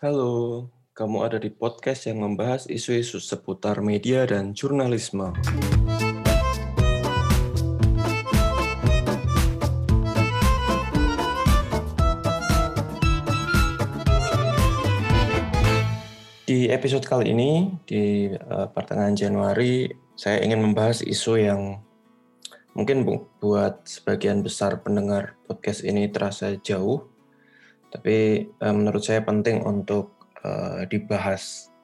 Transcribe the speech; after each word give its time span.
Halo, 0.00 0.64
kamu 0.96 1.18
ada 1.20 1.36
di 1.36 1.52
podcast 1.52 2.08
yang 2.08 2.24
membahas 2.24 2.64
isu-isu 2.64 3.20
seputar 3.20 3.84
media 3.84 4.24
dan 4.24 4.56
jurnalisme. 4.56 5.36
Di 16.48 16.72
episode 16.72 17.04
kali 17.04 17.36
ini, 17.36 17.76
di 17.84 18.32
uh, 18.32 18.64
pertengahan 18.72 19.12
Januari, 19.12 19.92
saya 20.16 20.40
ingin 20.40 20.64
membahas 20.64 21.04
isu 21.04 21.36
yang 21.36 21.84
mungkin 22.78 23.02
buat 23.42 23.82
sebagian 23.90 24.46
besar 24.46 24.78
pendengar 24.86 25.34
podcast 25.50 25.82
ini 25.82 26.06
terasa 26.06 26.54
jauh, 26.62 27.10
tapi 27.90 28.46
uh, 28.62 28.70
menurut 28.70 29.02
saya 29.02 29.18
penting 29.26 29.66
untuk 29.66 30.14
uh, 30.46 30.86
dibahas, 30.86 31.74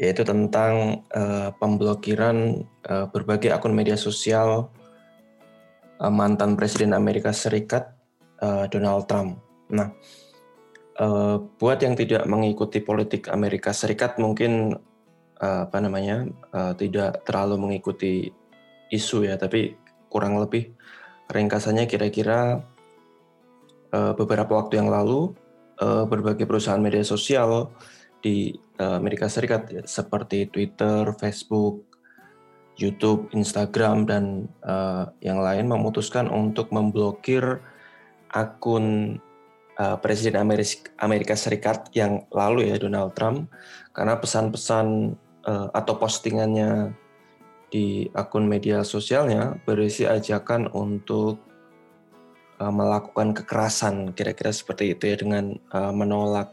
yaitu 0.00 0.24
tentang 0.24 1.04
uh, 1.12 1.52
pemblokiran 1.60 2.64
uh, 2.88 3.04
berbagai 3.12 3.52
akun 3.52 3.76
media 3.76 4.00
sosial 4.00 4.72
uh, 6.00 6.08
mantan 6.08 6.56
Presiden 6.56 6.96
Amerika 6.96 7.28
Serikat 7.36 7.92
uh, 8.40 8.64
Donald 8.72 9.04
Trump. 9.12 9.44
Nah, 9.68 9.92
uh, 11.04 11.36
buat 11.60 11.84
yang 11.84 12.00
tidak 12.00 12.24
mengikuti 12.24 12.80
politik 12.80 13.28
Amerika 13.28 13.76
Serikat 13.76 14.16
mungkin 14.16 14.72
uh, 15.36 15.68
apa 15.68 15.84
namanya 15.84 16.24
uh, 16.56 16.72
tidak 16.72 17.28
terlalu 17.28 17.60
mengikuti 17.60 18.32
isu 18.88 19.28
ya, 19.28 19.36
tapi 19.36 19.76
kurang 20.08 20.40
lebih 20.40 20.72
ringkasannya 21.28 21.84
kira-kira 21.84 22.64
uh, 23.92 24.12
beberapa 24.16 24.58
waktu 24.58 24.80
yang 24.80 24.88
lalu 24.88 25.36
uh, 25.80 26.08
berbagai 26.08 26.48
perusahaan 26.48 26.80
media 26.80 27.04
sosial 27.04 27.72
di 28.18 28.56
uh, 28.80 28.98
Amerika 28.98 29.30
Serikat 29.30 29.70
ya, 29.70 29.82
seperti 29.84 30.50
Twitter, 30.50 31.14
Facebook, 31.20 31.86
YouTube, 32.78 33.30
Instagram 33.34 34.06
dan 34.06 34.46
uh, 34.62 35.10
yang 35.20 35.42
lain 35.42 35.66
memutuskan 35.66 36.30
untuk 36.30 36.70
memblokir 36.70 37.58
akun 38.30 39.18
uh, 39.78 39.96
Presiden 39.98 40.38
Amerika, 40.38 40.90
Amerika 41.02 41.34
Serikat 41.34 41.90
yang 41.92 42.26
lalu 42.30 42.70
ya 42.70 42.78
Donald 42.78 43.18
Trump. 43.18 43.50
Karena 43.92 44.18
pesan-pesan 44.18 44.86
uh, 45.46 45.68
atau 45.74 45.94
postingannya 45.98 46.94
di 47.68 48.08
akun 48.16 48.48
media 48.48 48.80
sosialnya 48.80 49.60
berisi 49.64 50.08
ajakan 50.08 50.72
untuk 50.72 51.40
uh, 52.60 52.72
melakukan 52.72 53.36
kekerasan 53.36 54.16
kira-kira 54.16 54.50
seperti 54.52 54.96
itu 54.96 55.04
ya 55.12 55.16
dengan 55.16 55.56
uh, 55.72 55.92
menolak 55.92 56.52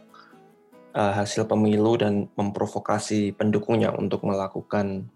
uh, 0.95 1.13
hasil 1.16 1.47
pemilu 1.47 1.99
dan 1.99 2.27
memprovokasi 2.35 3.35
pendukungnya 3.35 3.91
untuk 3.95 4.23
melakukan 4.27 5.07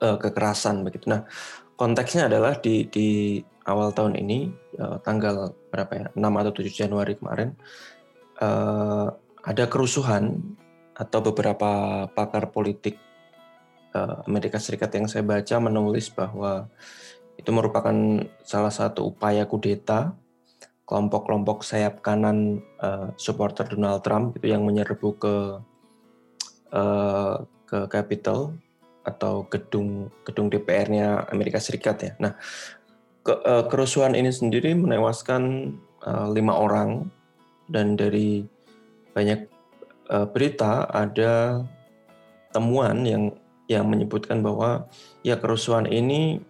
uh, 0.00 0.16
kekerasan 0.20 0.84
begitu. 0.84 1.08
Nah, 1.12 1.24
konteksnya 1.76 2.28
adalah 2.28 2.56
di 2.60 2.88
di 2.88 3.40
awal 3.66 3.94
tahun 3.94 4.18
ini 4.18 4.50
uh, 4.80 4.98
tanggal 5.00 5.54
berapa 5.70 5.92
ya 5.94 6.06
6 6.14 6.20
atau 6.20 6.52
7 6.52 6.80
Januari 6.86 7.14
kemarin 7.14 7.54
uh, 8.42 9.08
ada 9.42 9.64
kerusuhan 9.70 10.38
atau 10.92 11.18
beberapa 11.24 12.04
pakar 12.12 12.52
politik 12.52 12.98
Amerika 14.24 14.56
Serikat 14.56 14.94
yang 14.96 15.06
saya 15.10 15.20
baca 15.20 15.56
menulis 15.60 16.08
bahwa 16.08 16.70
itu 17.36 17.50
merupakan 17.52 17.94
salah 18.44 18.72
satu 18.72 19.12
upaya 19.12 19.44
kudeta 19.44 20.16
kelompok-kelompok 20.86 21.64
sayap 21.64 22.04
kanan 22.04 22.60
uh, 22.82 23.14
supporter 23.16 23.64
Donald 23.64 24.04
Trump 24.04 24.36
itu 24.36 24.52
yang 24.52 24.66
menyerbu 24.66 25.08
ke 25.16 25.34
uh, 26.74 27.34
ke 27.64 27.78
Capitol 27.88 28.52
atau 29.02 29.48
gedung 29.48 30.12
gedung 30.22 30.52
DPR-nya 30.52 31.32
Amerika 31.32 31.58
Serikat 31.58 31.96
ya. 32.04 32.12
Nah, 32.20 32.36
ke, 33.24 33.32
uh, 33.32 33.64
kerusuhan 33.72 34.12
ini 34.12 34.28
sendiri 34.28 34.76
menewaskan 34.76 35.74
uh, 36.04 36.28
lima 36.28 36.54
orang 36.60 37.08
dan 37.72 37.96
dari 37.96 38.44
banyak 39.16 39.48
uh, 40.12 40.28
berita 40.28 40.86
ada 40.92 41.64
temuan 42.52 43.00
yang 43.08 43.32
yang 43.70 43.86
menyebutkan 43.86 44.42
bahwa 44.42 44.90
ya 45.22 45.38
kerusuhan 45.38 45.86
ini 45.86 46.42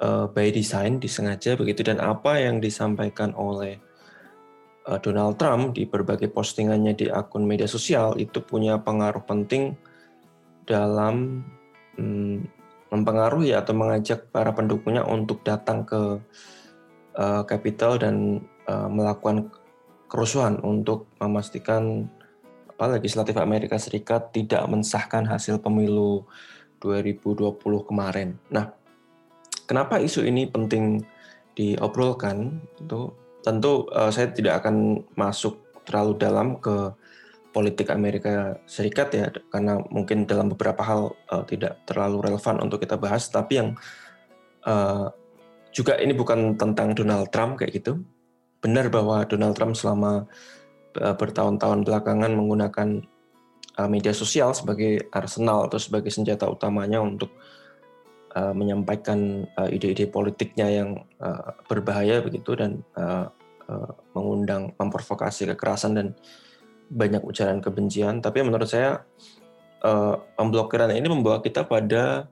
uh, 0.00 0.28
by 0.28 0.52
design 0.52 1.00
disengaja 1.00 1.56
begitu 1.56 1.86
dan 1.86 2.02
apa 2.02 2.40
yang 2.40 2.60
disampaikan 2.60 3.32
oleh 3.32 3.80
uh, 4.88 4.98
Donald 5.00 5.38
Trump 5.38 5.76
di 5.76 5.88
berbagai 5.88 6.28
postingannya 6.30 6.92
di 6.96 7.06
akun 7.08 7.46
media 7.46 7.70
sosial 7.70 8.18
itu 8.18 8.42
punya 8.42 8.80
pengaruh 8.80 9.24
penting 9.24 9.76
dalam 10.68 11.42
hmm, 11.98 12.44
mempengaruhi 12.92 13.56
atau 13.56 13.72
mengajak 13.72 14.28
para 14.28 14.52
pendukungnya 14.52 15.02
untuk 15.08 15.40
datang 15.42 15.88
ke 15.88 16.20
uh, 17.16 17.42
Capitol 17.48 17.96
dan 17.96 18.44
uh, 18.68 18.88
melakukan 18.88 19.48
kerusuhan 20.12 20.60
untuk 20.60 21.08
memastikan 21.16 22.12
apa 22.82 22.98
legislatif 22.98 23.38
Amerika 23.38 23.78
Serikat 23.78 24.34
tidak 24.34 24.66
mensahkan 24.66 25.22
hasil 25.22 25.62
pemilu 25.62 26.26
2020 26.82 27.62
kemarin. 27.86 28.34
Nah, 28.50 28.74
kenapa 29.70 30.02
isu 30.02 30.26
ini 30.26 30.50
penting 30.50 30.98
diobrolkan? 31.54 32.58
Itu 32.82 33.14
tentu 33.46 33.86
uh, 33.94 34.10
saya 34.10 34.34
tidak 34.34 34.66
akan 34.66 35.06
masuk 35.14 35.62
terlalu 35.86 36.18
dalam 36.18 36.58
ke 36.58 36.90
politik 37.54 37.86
Amerika 37.94 38.58
Serikat 38.66 39.14
ya 39.14 39.30
karena 39.30 39.78
mungkin 39.86 40.26
dalam 40.26 40.50
beberapa 40.50 40.82
hal 40.82 41.14
uh, 41.30 41.46
tidak 41.46 41.86
terlalu 41.86 42.18
relevan 42.34 42.66
untuk 42.66 42.82
kita 42.82 42.98
bahas 42.98 43.30
tapi 43.30 43.62
yang 43.62 43.78
uh, 44.66 45.06
juga 45.70 46.02
ini 46.02 46.18
bukan 46.18 46.58
tentang 46.58 46.98
Donald 46.98 47.30
Trump 47.30 47.62
kayak 47.62 47.78
gitu 47.78 48.02
benar 48.58 48.90
bahwa 48.90 49.22
Donald 49.22 49.54
Trump 49.54 49.78
selama 49.78 50.26
bertahun-tahun 50.92 51.88
belakangan 51.88 52.32
menggunakan 52.36 52.88
uh, 53.80 53.88
media 53.88 54.12
sosial 54.12 54.52
sebagai 54.52 55.08
arsenal 55.12 55.68
atau 55.68 55.80
sebagai 55.80 56.12
senjata 56.12 56.48
utamanya 56.48 57.00
untuk 57.00 57.32
uh, 58.36 58.52
menyampaikan 58.52 59.48
ide-ide 59.72 60.08
politiknya 60.08 60.68
yang 60.68 60.90
berbahaya 61.68 62.20
begitu 62.20 62.56
dan 62.56 62.84
mengundang 64.12 64.76
memprovokasi 64.76 65.48
kekerasan 65.54 65.96
dan 65.96 66.06
banyak 66.92 67.24
ujaran 67.24 67.64
kebencian, 67.64 68.20
tapi 68.20 68.44
menurut 68.44 68.68
saya 68.68 69.00
pemblokiran 70.36 70.92
ini 70.92 71.08
membawa 71.08 71.40
kita 71.40 71.64
pada 71.64 72.28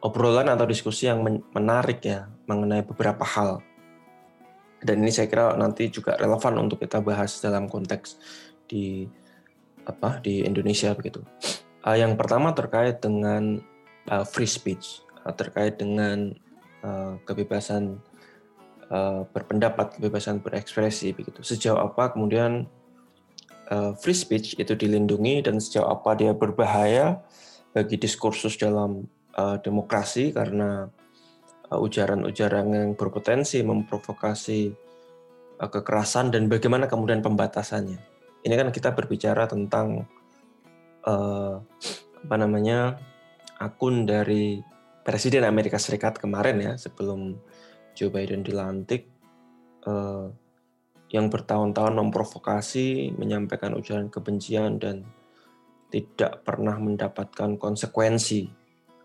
obrolan 0.00 0.48
atau 0.48 0.64
diskusi 0.64 1.12
yang 1.12 1.20
menarik 1.52 2.00
ya 2.00 2.24
mengenai 2.48 2.80
beberapa 2.88 3.20
hal. 3.20 3.60
Dan 4.80 5.04
ini 5.04 5.12
saya 5.12 5.28
kira 5.28 5.52
nanti 5.56 5.92
juga 5.92 6.16
relevan 6.16 6.56
untuk 6.56 6.80
kita 6.80 7.04
bahas 7.04 7.36
dalam 7.40 7.68
konteks 7.68 8.16
di 8.64 9.04
apa 9.84 10.20
di 10.20 10.44
Indonesia 10.44 10.92
begitu. 10.96 11.20
Uh, 11.80 11.96
yang 11.96 12.16
pertama 12.16 12.52
terkait 12.52 13.00
dengan 13.00 13.60
uh, 14.08 14.24
free 14.24 14.48
speech, 14.48 15.04
uh, 15.24 15.32
terkait 15.32 15.80
dengan 15.80 16.32
uh, 16.84 17.16
kebebasan 17.24 18.00
uh, 18.92 19.24
berpendapat, 19.32 19.96
kebebasan 19.96 20.44
berekspresi 20.44 21.16
begitu. 21.16 21.40
Sejauh 21.40 21.80
apa 21.80 22.12
kemudian 22.12 22.68
uh, 23.72 23.92
free 23.96 24.16
speech 24.16 24.58
itu 24.60 24.76
dilindungi 24.76 25.46
dan 25.46 25.56
sejauh 25.62 25.88
apa 25.88 26.18
dia 26.18 26.32
berbahaya 26.36 27.22
bagi 27.70 27.96
diskursus 27.96 28.58
dalam 28.58 29.06
uh, 29.38 29.56
demokrasi 29.62 30.34
karena 30.34 30.90
ujaran-ujaran 31.78 32.66
yang 32.74 32.90
berpotensi 32.98 33.62
memprovokasi 33.62 34.74
uh, 35.60 35.70
kekerasan 35.70 36.34
dan 36.34 36.50
bagaimana 36.50 36.90
kemudian 36.90 37.22
pembatasannya. 37.22 37.98
Ini 38.42 38.54
kan 38.56 38.74
kita 38.74 38.96
berbicara 38.96 39.46
tentang 39.46 40.08
uh, 41.06 41.62
apa 42.26 42.36
namanya 42.40 42.98
akun 43.62 44.08
dari 44.08 44.58
Presiden 45.06 45.46
Amerika 45.46 45.78
Serikat 45.78 46.18
kemarin 46.18 46.60
ya 46.60 46.72
sebelum 46.76 47.38
Joe 47.96 48.12
Biden 48.12 48.44
dilantik. 48.44 49.08
Yang 51.10 51.26
bertahun-tahun 51.32 51.96
memprovokasi, 51.96 53.16
menyampaikan 53.16 53.74
ujaran 53.74 54.12
kebencian 54.12 54.78
dan 54.78 55.08
tidak 55.90 56.46
pernah 56.46 56.78
mendapatkan 56.78 57.58
konsekuensi 57.58 58.59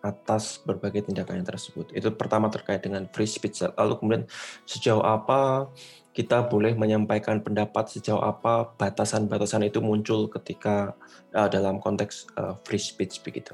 atas 0.05 0.61
berbagai 0.61 1.09
tindakan 1.09 1.41
yang 1.41 1.49
tersebut. 1.49 1.89
Itu 1.97 2.13
pertama 2.13 2.53
terkait 2.53 2.85
dengan 2.85 3.09
free 3.09 3.25
speech. 3.25 3.65
Lalu 3.65 3.93
kemudian 3.97 4.23
sejauh 4.69 5.01
apa 5.01 5.73
kita 6.15 6.47
boleh 6.47 6.77
menyampaikan 6.77 7.43
pendapat, 7.43 7.91
sejauh 7.91 8.23
apa 8.23 8.71
batasan-batasan 8.79 9.67
itu 9.67 9.83
muncul 9.83 10.31
ketika 10.31 10.95
uh, 11.35 11.49
dalam 11.51 11.81
konteks 11.81 12.29
uh, 12.39 12.55
free 12.63 12.79
speech 12.79 13.19
begitu. 13.25 13.51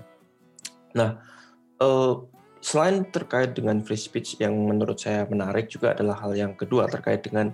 Nah, 0.93 1.17
uh, 1.81 2.21
selain 2.61 3.09
terkait 3.09 3.57
dengan 3.57 3.81
free 3.81 3.97
speech 3.97 4.37
yang 4.37 4.53
menurut 4.53 5.01
saya 5.01 5.25
menarik 5.25 5.73
juga 5.73 5.97
adalah 5.97 6.21
hal 6.21 6.37
yang 6.37 6.53
kedua 6.53 6.85
terkait 6.85 7.25
dengan 7.25 7.49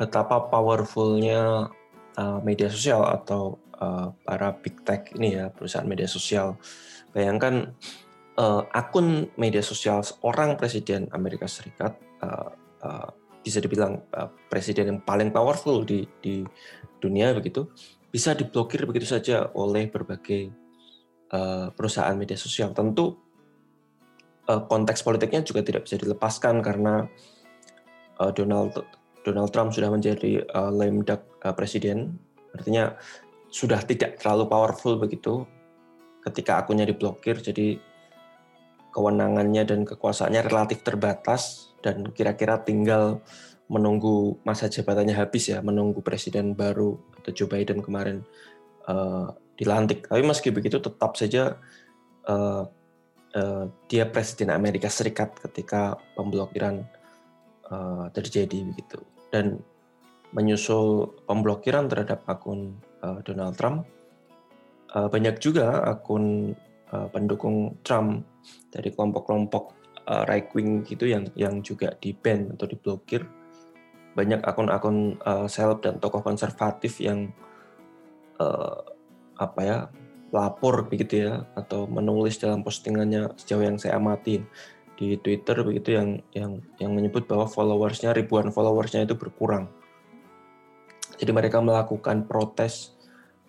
betapa 0.00 0.48
powerfulnya 0.48 1.68
uh, 2.16 2.40
media 2.40 2.72
sosial 2.72 3.04
atau 3.04 3.60
uh, 3.76 4.16
para 4.24 4.56
big 4.56 4.80
tech 4.82 5.12
ini 5.12 5.36
ya 5.36 5.52
perusahaan 5.52 5.84
media 5.84 6.08
sosial. 6.08 6.56
Bayangkan 7.12 7.76
uh, 8.38 8.62
akun 8.70 9.28
media 9.34 9.60
sosial 9.60 10.06
seorang 10.06 10.54
presiden 10.54 11.10
Amerika 11.10 11.50
Serikat 11.50 11.98
uh, 12.22 12.54
uh, 12.86 13.08
bisa 13.42 13.58
dibilang 13.58 14.06
uh, 14.14 14.30
presiden 14.46 14.94
yang 14.94 15.00
paling 15.02 15.34
powerful 15.34 15.82
di 15.82 16.06
di 16.22 16.46
dunia 17.02 17.34
begitu 17.34 17.66
bisa 18.08 18.32
diblokir 18.32 18.86
begitu 18.88 19.04
saja 19.04 19.52
oleh 19.52 19.90
berbagai 19.90 20.48
uh, 21.34 21.68
perusahaan 21.74 22.16
media 22.16 22.38
sosial. 22.40 22.72
Tentu 22.72 23.18
uh, 24.48 24.62
konteks 24.64 25.04
politiknya 25.04 25.44
juga 25.44 25.60
tidak 25.60 25.84
bisa 25.84 26.00
dilepaskan 26.00 26.64
karena 26.64 27.04
uh, 28.22 28.32
Donald 28.32 28.74
Donald 29.26 29.50
Trump 29.52 29.76
sudah 29.76 29.92
menjadi 29.92 30.40
uh, 30.56 30.72
lame 30.72 31.04
duck 31.04 31.20
uh, 31.44 31.52
presiden, 31.52 32.16
artinya 32.56 32.96
sudah 33.52 33.84
tidak 33.84 34.16
terlalu 34.20 34.48
powerful 34.48 34.96
begitu 34.96 35.44
ketika 36.24 36.64
akunnya 36.64 36.88
diblokir, 36.88 37.40
jadi 37.40 37.76
kewenangannya 38.94 39.62
dan 39.68 39.84
kekuasaannya 39.84 40.42
relatif 40.48 40.82
terbatas 40.82 41.72
dan 41.84 42.08
kira-kira 42.10 42.60
tinggal 42.62 43.22
menunggu 43.68 44.40
masa 44.48 44.66
jabatannya 44.72 45.12
habis 45.12 45.52
ya, 45.52 45.60
menunggu 45.60 46.00
presiden 46.00 46.56
baru 46.56 46.96
atau 47.20 47.30
Joe 47.36 47.48
Biden 47.48 47.84
kemarin 47.84 48.24
uh, 48.88 49.28
dilantik. 49.60 50.08
Tapi 50.08 50.24
meski 50.24 50.48
begitu 50.48 50.80
tetap 50.80 51.14
saja 51.20 51.60
uh, 52.24 52.64
uh, 53.36 53.64
dia 53.86 54.08
presiden 54.08 54.48
Amerika 54.48 54.88
Serikat 54.88 55.36
ketika 55.36 56.00
pemblokiran 56.16 56.88
uh, 57.68 58.08
terjadi 58.16 58.64
begitu 58.64 59.04
dan 59.28 59.60
menyusul 60.32 61.12
pemblokiran 61.28 61.88
terhadap 61.88 62.24
akun 62.28 62.76
uh, 63.04 63.20
Donald 63.24 63.56
Trump 63.56 63.84
uh, 64.92 65.08
banyak 65.08 65.40
juga 65.40 65.84
akun 65.84 66.56
uh, 66.92 67.08
pendukung 67.12 67.78
Trump 67.82 68.24
dari 68.72 68.92
kelompok-kelompok 68.92 69.64
uh, 70.08 70.24
right 70.28 70.48
wing 70.52 70.84
gitu 70.84 71.08
yang 71.08 71.28
yang 71.34 71.60
juga 71.60 71.94
di 71.98 72.12
ban 72.12 72.52
atau 72.54 72.66
diblokir 72.68 73.24
banyak 74.16 74.42
akun-akun 74.42 75.20
uh, 75.22 75.46
seleb 75.46 75.84
dan 75.84 76.02
tokoh 76.02 76.24
konservatif 76.24 76.98
yang 77.00 77.30
apa 79.34 79.60
ya 79.66 79.78
lapor 80.30 80.86
begitu 80.86 81.26
ya 81.26 81.42
atau 81.58 81.90
menulis 81.90 82.38
dalam 82.38 82.62
postingannya 82.62 83.34
sejauh 83.34 83.66
yang 83.66 83.74
saya 83.82 83.98
amati 83.98 84.46
di 84.98 85.14
Twitter 85.18 85.62
begitu 85.62 85.94
yang 85.94 86.22
yang 86.34 86.52
yang 86.82 86.90
menyebut 86.90 87.30
bahwa 87.30 87.46
followersnya 87.46 88.10
ribuan 88.10 88.50
followersnya 88.50 89.06
itu 89.06 89.14
berkurang. 89.14 89.70
Jadi 91.18 91.30
mereka 91.30 91.62
melakukan 91.62 92.26
protes 92.26 92.94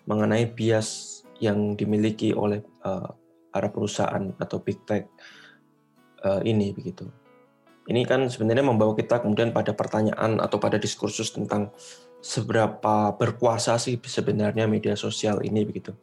mengenai 0.06 0.46
bias 0.46 1.20
yang 1.42 1.74
dimiliki 1.74 2.30
oleh 2.34 2.62
uh, 2.86 3.10
para 3.50 3.68
perusahaan 3.68 4.32
atau 4.38 4.62
big 4.62 4.82
tech 4.86 5.10
uh, 6.24 6.40
ini 6.46 6.70
begitu. 6.74 7.10
Ini 7.90 8.06
kan 8.06 8.30
sebenarnya 8.30 8.62
membawa 8.62 8.94
kita 8.94 9.18
kemudian 9.18 9.50
pada 9.50 9.74
pertanyaan 9.74 10.38
atau 10.38 10.62
pada 10.62 10.78
diskursus 10.78 11.34
tentang 11.34 11.74
seberapa 12.22 13.16
berkuasa 13.18 13.80
sih 13.80 13.98
sebenarnya 13.98 14.70
media 14.70 14.94
sosial 14.94 15.42
ini 15.42 15.64
begitu 15.64 15.96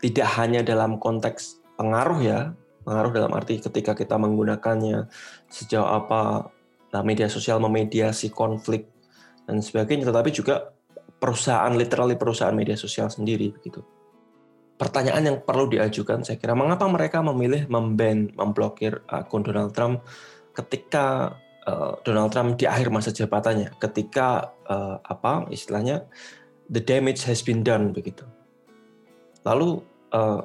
tidak 0.00 0.28
hanya 0.36 0.60
dalam 0.60 1.00
konteks 1.00 1.64
pengaruh 1.76 2.20
ya, 2.20 2.40
pengaruh 2.84 3.12
dalam 3.12 3.32
arti 3.32 3.60
ketika 3.60 3.96
kita 3.96 4.16
menggunakannya 4.20 5.08
sejauh 5.48 5.88
apa 5.88 6.52
nah, 6.92 7.02
media 7.04 7.26
sosial 7.26 7.60
memediasi 7.60 8.32
konflik 8.32 8.88
dan 9.48 9.58
sebagainya, 9.62 10.08
tetapi 10.08 10.30
juga 10.32 10.72
perusahaan 11.16 11.72
literally 11.72 12.18
perusahaan 12.18 12.54
media 12.54 12.76
sosial 12.76 13.08
sendiri 13.08 13.52
begitu. 13.56 13.80
Pertanyaan 14.76 15.24
yang 15.24 15.38
perlu 15.40 15.72
diajukan 15.72 16.20
saya 16.20 16.36
kira 16.36 16.52
mengapa 16.52 16.84
mereka 16.84 17.24
memilih 17.24 17.64
memban 17.72 18.28
memblokir 18.36 19.00
akun 19.08 19.40
Donald 19.40 19.72
Trump 19.72 20.04
ketika 20.52 21.36
uh, 21.64 21.96
Donald 22.04 22.28
Trump 22.32 22.60
di 22.60 22.68
akhir 22.68 22.92
masa 22.92 23.08
jabatannya, 23.08 23.72
ketika 23.80 24.52
uh, 24.68 25.00
apa 25.00 25.48
istilahnya 25.48 26.04
the 26.68 26.84
damage 26.84 27.24
has 27.24 27.40
been 27.40 27.64
done 27.64 27.96
begitu. 27.96 28.28
Lalu 29.48 29.80
uh, 30.12 30.44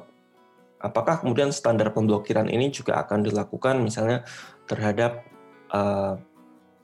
apakah 0.80 1.20
kemudian 1.20 1.54
standar 1.54 1.92
pemblokiran 1.92 2.48
ini 2.48 2.72
juga 2.72 3.04
akan 3.04 3.28
dilakukan 3.28 3.84
misalnya 3.84 4.24
terhadap 4.64 5.22
uh, 5.70 6.16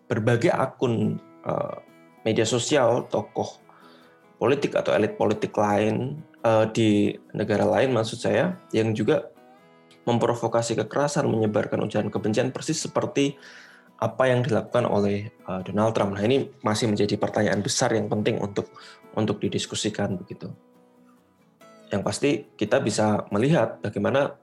berbagai 0.05 0.53
akun 0.53 1.17
uh, 1.49 1.81
media 2.29 2.45
sosial 2.45 3.09
tokoh 3.11 3.61
politik 4.39 4.79
atau 4.79 4.95
elit 4.95 5.19
politik 5.19 5.51
lain 5.57 6.23
uh, 6.49 6.65
di 6.73 7.13
negara 7.37 7.69
lain 7.69 7.93
maksud 7.93 8.17
saya 8.17 8.57
yang 8.73 8.97
juga 8.97 9.29
memprovokasi 10.09 10.73
kekerasan, 10.81 11.29
menyebarkan 11.29 11.85
ujaran 11.85 12.09
kebencian 12.09 12.49
persis 12.49 12.81
seperti 12.81 13.37
apa 14.01 14.33
yang 14.33 14.41
dilakukan 14.41 14.89
oleh 14.89 15.29
uh, 15.45 15.61
Donald 15.61 15.93
Trump. 15.93 16.17
Nah 16.17 16.25
ini 16.25 16.49
masih 16.65 16.89
menjadi 16.89 17.21
pertanyaan 17.21 17.61
besar 17.61 17.93
yang 17.93 18.09
penting 18.09 18.41
untuk 18.41 18.73
untuk 19.13 19.37
didiskusikan 19.37 20.17
begitu 20.17 20.49
yang 21.89 22.05
pasti 22.05 22.53
kita 22.55 22.85
bisa 22.85 23.25
melihat 23.33 23.81
bagaimana 23.81 24.37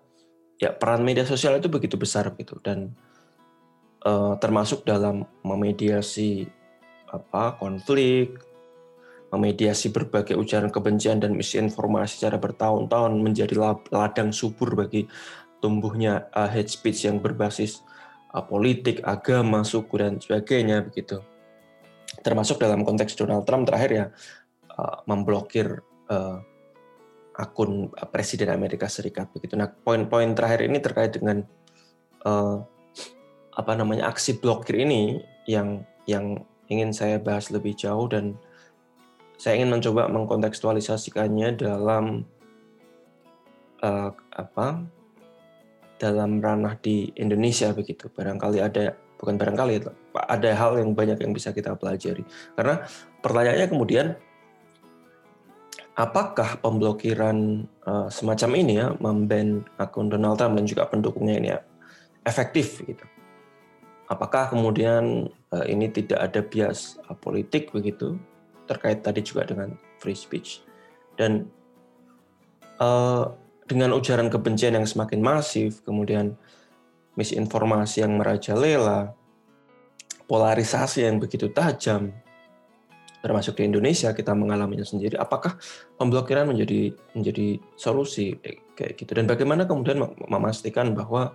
ya 0.57 0.73
peran 0.73 1.05
media 1.05 1.25
sosial 1.27 1.57
itu 1.61 1.69
begitu 1.69 1.95
besar 1.95 2.33
gitu 2.37 2.57
dan 2.61 2.93
uh, 4.01 4.33
termasuk 4.41 4.81
dalam 4.81 5.29
memediasi 5.45 6.49
apa 7.05 7.55
konflik, 7.61 8.41
memediasi 9.33 9.89
berbagai 9.89 10.38
ujaran 10.38 10.69
kebencian 10.69 11.19
dan 11.19 11.33
misinformasi 11.33 12.22
secara 12.22 12.38
bertahun-tahun 12.38 13.18
menjadi 13.19 13.77
ladang 13.89 14.30
subur 14.30 14.77
bagi 14.77 15.10
tumbuhnya 15.60 16.30
uh, 16.36 16.45
hate 16.45 16.69
speech 16.69 17.10
yang 17.10 17.18
berbasis 17.18 17.81
uh, 18.31 18.44
politik, 18.45 19.01
agama, 19.01 19.66
suku 19.66 19.95
dan 19.98 20.22
sebagainya 20.22 20.86
begitu. 20.86 21.19
Termasuk 22.22 22.62
dalam 22.62 22.86
konteks 22.86 23.18
Donald 23.18 23.44
Trump 23.50 23.66
terakhir 23.66 23.92
ya 23.92 24.06
uh, 24.77 24.98
memblokir 25.10 25.81
uh, 26.10 26.38
akun 27.36 27.92
Presiden 28.13 28.54
Amerika 28.54 28.88
Serikat 28.88 29.27
begitu. 29.36 29.60
Nah, 29.60 29.68
poin-poin 29.68 30.31
terakhir 30.31 30.69
ini 30.69 30.80
terkait 30.80 31.19
dengan 31.19 31.44
uh, 32.24 32.63
apa 33.56 33.72
namanya 33.75 34.12
aksi 34.12 34.39
blokir 34.39 34.83
ini 34.83 35.19
yang 35.48 35.83
yang 36.07 36.44
ingin 36.68 36.92
saya 36.92 37.22
bahas 37.22 37.51
lebih 37.51 37.75
jauh 37.75 38.08
dan 38.10 38.36
saya 39.36 39.60
ingin 39.60 39.75
mencoba 39.75 40.08
mengkontekstualisasikannya 40.08 41.60
dalam 41.60 42.24
uh, 43.84 44.12
apa 44.32 44.68
dalam 46.00 46.39
ranah 46.44 46.75
di 46.80 47.12
Indonesia 47.20 47.72
begitu. 47.72 48.12
Barangkali 48.12 48.60
ada 48.60 48.96
bukan 49.15 49.36
barangkali 49.39 49.74
ada 50.15 50.50
hal 50.56 50.80
yang 50.80 50.92
banyak 50.96 51.20
yang 51.20 51.32
bisa 51.32 51.51
kita 51.51 51.75
pelajari. 51.75 52.24
Karena 52.56 52.84
pertanyaannya 53.24 53.68
kemudian 53.72 54.08
apakah 55.96 56.60
pemblokiran 56.60 57.68
uh, 57.88 58.08
semacam 58.12 58.50
ini 58.60 58.74
ya 58.80 58.88
memban 59.00 59.63
akun 59.80 60.12
Donald 60.12 60.36
Trump 60.39 60.60
dan 60.60 60.65
juga 60.68 60.88
pendukungnya 60.88 61.36
ini 61.39 61.48
ya 61.56 61.60
efektif 62.27 62.84
gitu. 62.84 63.04
Apakah 64.06 64.54
kemudian 64.54 65.32
uh, 65.50 65.65
ini 65.65 65.89
tidak 65.89 66.20
ada 66.22 66.39
bias 66.46 67.00
politik 67.24 67.74
begitu 67.74 68.20
terkait 68.65 69.01
tadi 69.01 69.22
juga 69.22 69.45
dengan 69.45 69.74
free 70.01 70.17
speech. 70.17 70.62
Dan 71.15 71.48
uh, 72.81 73.31
dengan 73.65 73.95
ujaran 73.98 74.29
kebencian 74.29 74.77
yang 74.77 74.86
semakin 74.86 75.22
masif, 75.22 75.81
kemudian 75.81 76.38
misinformasi 77.15 78.03
yang 78.03 78.19
merajalela, 78.19 79.15
polarisasi 80.27 81.07
yang 81.07 81.17
begitu 81.17 81.50
tajam, 81.50 82.12
termasuk 83.25 83.57
di 83.57 83.65
Indonesia 83.65 84.13
kita 84.13 84.38
mengalaminya 84.38 84.86
sendiri 84.86 85.17
apakah 85.17 85.57
pemblokiran 85.98 86.45
menjadi 86.45 86.93
menjadi 87.17 87.57
solusi? 87.74 88.38
Eh, 88.45 88.62
kayak 88.77 89.01
gitu. 89.01 89.17
Dan 89.17 89.25
bagaimana 89.25 89.65
kemudian 89.65 89.98
memastikan 90.29 90.93
bahwa 90.93 91.34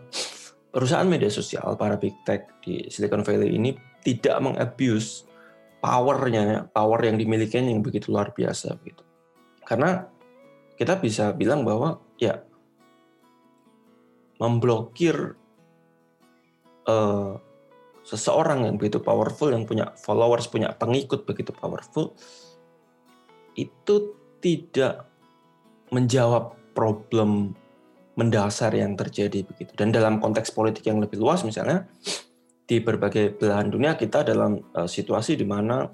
perusahaan 0.71 1.09
media 1.09 1.27
sosial 1.27 1.75
para 1.75 1.99
big 1.99 2.15
tech 2.23 2.47
di 2.63 2.87
Silicon 2.87 3.27
Valley 3.27 3.59
ini 3.59 3.75
tidak 4.07 4.39
mengabuse 4.39 5.27
powernya 5.81 6.71
power 6.71 7.01
yang 7.03 7.17
dimiliki 7.17 7.57
yang 7.59 7.81
begitu 7.81 8.13
luar 8.13 8.33
biasa 8.37 8.77
gitu 8.85 9.03
karena 9.65 10.09
kita 10.81 10.97
bisa 10.97 11.37
bilang 11.37 11.65
bahwa 11.65 12.01
ya 12.17 12.41
memblokir 14.41 15.37
uh, 16.89 17.37
seseorang 18.01 18.65
yang 18.65 18.75
begitu 18.81 18.99
powerful, 19.05 19.53
yang 19.53 19.69
punya 19.69 19.93
followers, 20.01 20.49
punya 20.49 20.73
pengikut 20.73 21.29
begitu 21.29 21.53
powerful, 21.53 22.17
itu 23.55 24.17
tidak 24.41 25.05
menjawab 25.93 26.57
problem 26.73 27.53
mendasar 28.17 28.73
yang 28.73 28.97
terjadi 28.97 29.45
begitu. 29.45 29.77
Dan 29.77 29.93
dalam 29.93 30.19
konteks 30.19 30.51
politik 30.57 30.89
yang 30.89 30.99
lebih 30.99 31.21
luas 31.21 31.45
misalnya 31.45 31.85
di 32.71 32.79
berbagai 32.79 33.35
belahan 33.35 33.67
dunia 33.67 33.99
kita 33.99 34.23
dalam 34.23 34.63
uh, 34.79 34.87
situasi 34.87 35.35
di 35.35 35.43
mana 35.43 35.91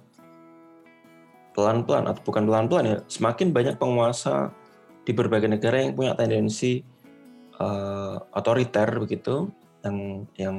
pelan-pelan 1.57 2.05
atau 2.05 2.21
bukan 2.21 2.45
pelan-pelan 2.45 2.85
ya, 2.85 2.99
semakin 3.09 3.49
banyak 3.49 3.81
penguasa 3.81 4.53
di 5.09 5.17
berbagai 5.17 5.49
negara 5.49 5.81
yang 5.81 5.97
punya 5.97 6.13
tendensi 6.13 6.85
uh, 7.57 8.21
otoriter 8.37 8.93
begitu 9.01 9.49
yang 9.81 10.29
yang 10.37 10.57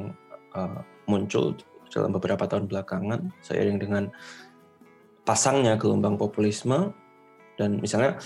uh, 0.57 0.81
muncul 1.05 1.53
dalam 1.93 2.09
beberapa 2.09 2.49
tahun 2.49 2.65
belakangan 2.65 3.29
seiring 3.45 3.77
dengan 3.77 4.09
pasangnya 5.21 5.77
gelombang 5.77 6.17
populisme. 6.17 6.97
Dan 7.61 7.77
misalnya 7.77 8.17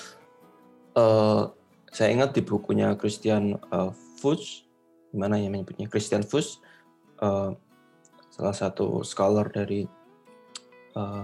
uh, 0.95 1.51
saya 1.91 2.15
ingat 2.15 2.31
di 2.31 2.39
bukunya 2.39 2.95
Christian 2.95 3.60
uh, 3.75 3.91
Fuchs 4.24 4.63
gimana 5.12 5.36
ya 5.36 5.51
menyebutnya 5.51 5.91
Christian 5.91 6.24
Fuchs 6.24 6.63
uh, 7.19 7.51
salah 8.41 8.57
satu 8.57 9.05
scholar 9.05 9.53
dari 9.53 9.86
uh, 10.98 11.24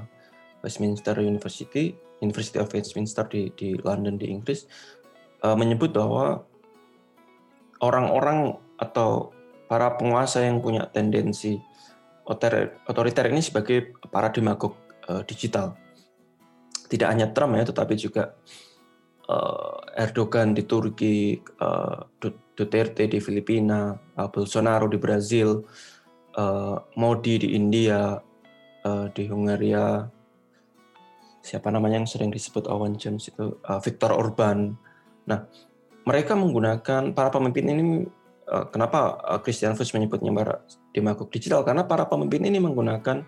Westminster 0.61 1.17
University 1.17 1.97
University 2.21 2.61
of 2.61 2.69
Westminster 2.69 3.25
di 3.25 3.49
di 3.57 3.73
London 3.81 4.21
di 4.21 4.29
Inggris 4.29 4.69
uh, 5.41 5.57
menyebut 5.57 5.89
bahwa 5.89 6.45
orang-orang 7.81 8.53
atau 8.77 9.33
para 9.65 9.97
penguasa 9.97 10.45
yang 10.45 10.61
punya 10.61 10.85
tendensi 10.93 11.57
otoriter 12.85 13.25
ini 13.33 13.41
sebagai 13.41 13.97
para 14.13 14.29
demagog 14.29 14.77
uh, 15.09 15.23
digital. 15.25 15.75
Tidak 16.87 17.07
hanya 17.07 17.31
Trump 17.31 17.55
ya, 17.55 17.67
tetapi 17.67 17.95
juga 17.99 18.35
uh, 19.27 19.79
Erdogan 19.95 20.55
di 20.55 20.63
Turki, 20.63 21.39
uh, 21.39 21.99
Duterte 22.55 23.07
di 23.11 23.19
Filipina, 23.19 23.91
uh, 23.95 24.27
Bolsonaro 24.31 24.87
di 24.87 24.99
Brazil, 24.99 25.63
uh, 26.37 26.77
Modi 26.95 27.41
di 27.41 27.57
India, 27.57 28.15
uh, 28.85 29.05
di 29.11 29.27
Hungaria, 29.27 30.05
siapa 31.43 31.67
namanya 31.73 32.05
yang 32.05 32.09
sering 32.09 32.31
disebut 32.31 32.69
Owen 32.69 32.95
Jones 32.95 33.27
itu, 33.27 33.57
uh, 33.65 33.81
Viktor 33.81 34.15
Orban. 34.15 34.77
Nah, 35.27 35.49
mereka 36.07 36.37
menggunakan 36.39 37.11
para 37.11 37.29
pemimpin 37.33 37.67
ini 37.67 37.83
kenapa 38.47 39.19
Christian 39.43 39.75
Fuchs 39.75 39.91
menyebutnya 39.91 40.31
para 40.31 40.63
demagog 40.95 41.27
digital? 41.27 41.67
Karena 41.67 41.83
para 41.83 42.07
pemimpin 42.07 42.47
ini 42.47 42.63
menggunakan 42.63 43.27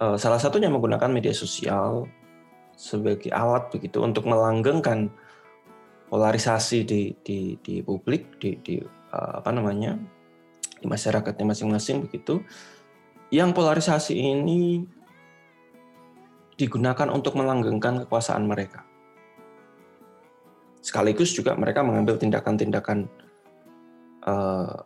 Eh, 0.00 0.16
salah 0.16 0.40
satunya 0.40 0.72
menggunakan 0.72 1.12
media 1.12 1.36
sosial 1.36 2.08
sebagai 2.72 3.28
alat 3.36 3.68
begitu 3.68 4.00
untuk 4.00 4.24
melanggengkan 4.24 5.12
polarisasi 6.08 6.88
di 6.88 7.12
di 7.20 7.60
di 7.60 7.84
publik 7.84 8.40
di 8.40 8.56
di 8.64 8.80
apa 9.12 9.52
namanya 9.52 10.00
di 10.80 10.88
masyarakatnya 10.88 11.44
masing-masing 11.52 12.08
begitu 12.08 12.40
yang 13.30 13.54
polarisasi 13.54 14.16
ini 14.16 14.82
digunakan 16.58 17.08
untuk 17.08 17.38
melanggengkan 17.38 18.04
kekuasaan 18.04 18.44
mereka. 18.44 18.84
Sekaligus 20.80 21.32
juga 21.32 21.56
mereka 21.56 21.80
mengambil 21.80 22.20
tindakan-tindakan 22.20 23.08
uh, 24.24 24.76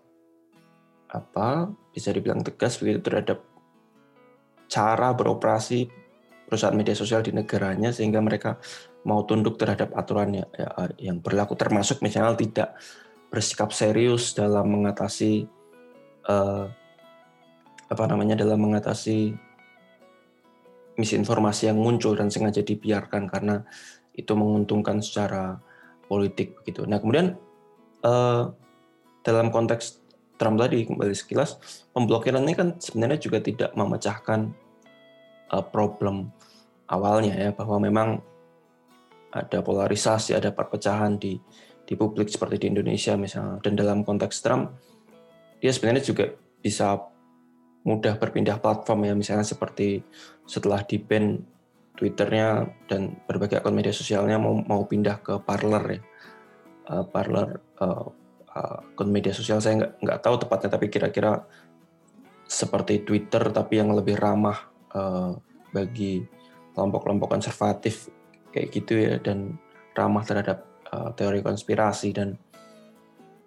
apa 1.11 1.71
bisa 1.95 2.11
dibilang 2.11 2.43
tegas 2.43 2.79
begitu 2.83 3.07
terhadap 3.07 3.43
cara 4.67 5.15
beroperasi 5.15 5.87
perusahaan 6.45 6.75
media 6.75 6.95
sosial 6.99 7.23
di 7.23 7.31
negaranya 7.31 7.95
sehingga 7.95 8.19
mereka 8.19 8.59
mau 9.07 9.23
tunduk 9.25 9.57
terhadap 9.57 9.95
aturan 9.95 10.43
ya, 10.43 10.47
yang 10.99 11.23
berlaku 11.23 11.55
termasuk 11.55 12.03
misalnya 12.03 12.37
tidak 12.37 12.69
bersikap 13.31 13.71
serius 13.75 14.35
dalam 14.37 14.71
mengatasi 14.71 15.47
uh, 16.28 16.69
apa 17.88 18.04
namanya 18.09 18.40
dalam 18.40 18.61
mengatasi 18.61 19.37
misinformasi 20.95 21.69
yang 21.71 21.78
muncul 21.78 22.14
dan 22.14 22.31
sengaja 22.31 22.62
dibiarkan 22.62 23.26
karena 23.26 23.66
itu 24.14 24.31
menguntungkan 24.38 25.02
secara 25.02 25.59
politik 26.07 26.54
begitu. 26.62 26.87
Nah 26.87 27.02
kemudian 27.02 27.35
uh, 28.07 28.54
dalam 29.26 29.50
konteks 29.50 30.04
Trump 30.38 30.59
tadi 30.59 30.87
kembali 30.87 31.14
sekilas 31.14 31.59
pemblokiran 31.95 32.43
ini 32.47 32.54
kan 32.54 32.69
sebenarnya 32.78 33.19
juga 33.19 33.38
tidak 33.43 33.71
memecahkan 33.75 34.54
uh, 35.50 35.64
problem 35.66 36.31
awalnya 36.87 37.35
ya 37.35 37.50
bahwa 37.54 37.78
memang 37.83 38.09
ada 39.35 39.59
polarisasi, 39.66 40.38
ada 40.38 40.54
perpecahan 40.54 41.19
di 41.19 41.35
di 41.85 41.95
publik 41.99 42.31
seperti 42.31 42.64
di 42.64 42.66
Indonesia 42.71 43.19
misalnya. 43.19 43.59
Dan 43.61 43.75
dalam 43.75 44.07
konteks 44.07 44.40
Trump, 44.40 44.78
dia 45.64 45.73
sebenarnya 45.73 46.04
juga 46.04 46.37
bisa 46.61 47.00
mudah 47.88 48.21
berpindah 48.21 48.61
platform 48.61 49.09
ya 49.09 49.14
misalnya 49.16 49.49
seperti 49.49 50.04
setelah 50.44 50.85
di 50.85 51.00
ban 51.00 51.40
Twitternya 51.94 52.68
dan 52.90 53.16
berbagai 53.25 53.62
akun 53.62 53.73
media 53.73 53.94
sosialnya 53.94 54.37
mau 54.37 54.61
mau 54.61 54.83
pindah 54.83 55.23
ke 55.23 55.38
Parler 55.47 55.85
ya, 55.94 56.00
uh, 56.90 57.04
Parler 57.06 57.54
uh, 57.80 58.11
uh, 58.50 58.78
akun 58.92 59.09
media 59.09 59.33
sosial 59.33 59.62
saya 59.64 59.78
nggak 59.80 59.92
nggak 60.04 60.21
tahu 60.21 60.35
tepatnya 60.37 60.75
tapi 60.75 60.90
kira-kira 60.90 61.47
seperti 62.44 63.06
Twitter 63.06 63.47
tapi 63.49 63.80
yang 63.80 63.94
lebih 63.94 64.21
ramah 64.21 64.68
uh, 64.92 65.33
bagi 65.73 66.21
kelompok-kelompok 66.75 67.30
konservatif 67.30 68.11
kayak 68.50 68.68
gitu 68.75 69.00
ya 69.00 69.16
dan 69.23 69.56
ramah 69.94 70.26
terhadap 70.26 70.66
uh, 70.90 71.14
teori 71.14 71.40
konspirasi. 71.40 72.11
Dan 72.11 72.35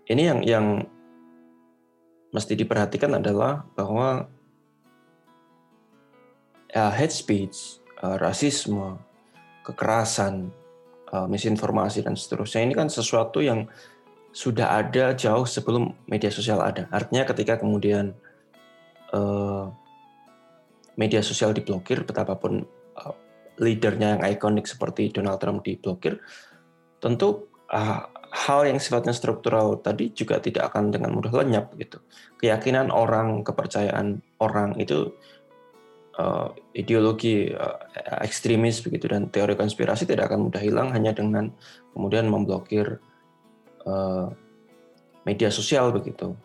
ini 0.07 0.23
yang 0.23 0.39
yang 0.41 0.65
mesti 2.31 2.53
diperhatikan 2.59 3.15
adalah 3.15 3.63
bahwa 3.75 4.27
uh, 6.75 6.93
hate 6.93 7.13
speech, 7.13 7.79
uh, 8.03 8.19
rasisme, 8.19 8.99
kekerasan, 9.63 10.51
uh, 11.11 11.27
misinformasi 11.27 12.03
dan 12.03 12.15
seterusnya 12.15 12.63
ini 12.63 12.73
kan 12.75 12.91
sesuatu 12.91 13.39
yang 13.39 13.67
sudah 14.35 14.77
ada 14.83 15.17
jauh 15.17 15.47
sebelum 15.47 15.95
media 16.05 16.29
sosial 16.29 16.61
ada. 16.61 16.85
Artinya 16.93 17.25
ketika 17.25 17.57
kemudian 17.57 18.13
uh, 19.15 19.71
media 20.99 21.25
sosial 21.25 21.55
diblokir, 21.55 22.05
betapapun 22.05 22.67
uh, 22.99 23.15
leadernya 23.57 24.17
yang 24.17 24.21
ikonik 24.27 24.69
seperti 24.69 25.09
Donald 25.09 25.41
Trump 25.41 25.65
diblokir, 25.65 26.21
tentu 27.01 27.49
uh, 27.73 28.05
hal 28.37 28.69
yang 28.69 28.77
sifatnya 28.77 29.17
struktural 29.17 29.81
tadi 29.81 30.13
juga 30.13 30.37
tidak 30.37 30.69
akan 30.69 30.93
dengan 30.93 31.17
mudah 31.17 31.33
lenyap 31.33 31.73
gitu. 31.81 31.97
Keyakinan 32.37 32.93
orang, 32.93 33.41
kepercayaan 33.41 34.21
orang 34.37 34.77
itu 34.77 35.17
uh, 36.21 36.53
ideologi 36.77 37.49
uh, 37.49 37.81
ekstremis 38.21 38.85
begitu 38.85 39.09
dan 39.09 39.33
teori 39.33 39.57
konspirasi 39.57 40.05
tidak 40.05 40.29
akan 40.29 40.53
mudah 40.53 40.61
hilang 40.61 40.93
hanya 40.93 41.17
dengan 41.17 41.49
kemudian 41.97 42.29
memblokir 42.29 43.01
uh, 43.89 44.29
media 45.25 45.49
sosial 45.49 45.89
begitu. 45.89 46.37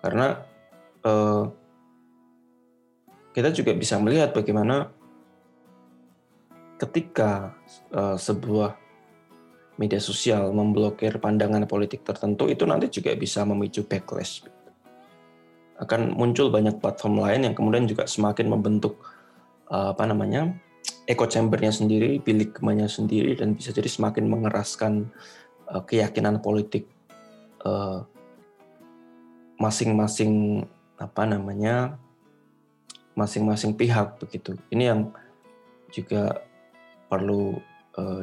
Karena 0.00 0.40
uh, 1.04 1.44
kita 3.36 3.52
juga 3.52 3.76
bisa 3.76 4.00
melihat 4.00 4.32
bagaimana 4.32 4.88
ketika 6.80 7.52
uh, 7.92 8.16
sebuah 8.16 8.85
media 9.76 10.00
sosial 10.00 10.52
memblokir 10.56 11.20
pandangan 11.20 11.68
politik 11.68 12.00
tertentu 12.00 12.48
itu 12.48 12.64
nanti 12.64 12.88
juga 12.88 13.12
bisa 13.12 13.44
memicu 13.44 13.84
backlash. 13.84 14.44
Akan 15.76 16.16
muncul 16.16 16.48
banyak 16.48 16.80
platform 16.80 17.20
lain 17.20 17.44
yang 17.44 17.54
kemudian 17.54 17.84
juga 17.84 18.08
semakin 18.08 18.48
membentuk 18.48 18.96
uh, 19.68 19.92
apa 19.92 20.08
namanya 20.08 20.56
echo 21.04 21.28
chambernya 21.28 21.68
sendiri, 21.68 22.16
bilik 22.24 22.56
kemanya 22.56 22.88
sendiri 22.88 23.36
dan 23.36 23.52
bisa 23.52 23.76
jadi 23.76 23.86
semakin 23.86 24.24
mengeraskan 24.26 25.12
uh, 25.68 25.84
keyakinan 25.84 26.40
politik 26.40 26.88
masing-masing 29.58 30.62
uh, 30.62 31.02
apa 31.02 31.26
namanya 31.26 31.98
masing-masing 33.18 33.74
pihak 33.74 34.16
begitu. 34.22 34.54
Ini 34.72 34.94
yang 34.94 35.00
juga 35.92 36.46
perlu 37.10 37.58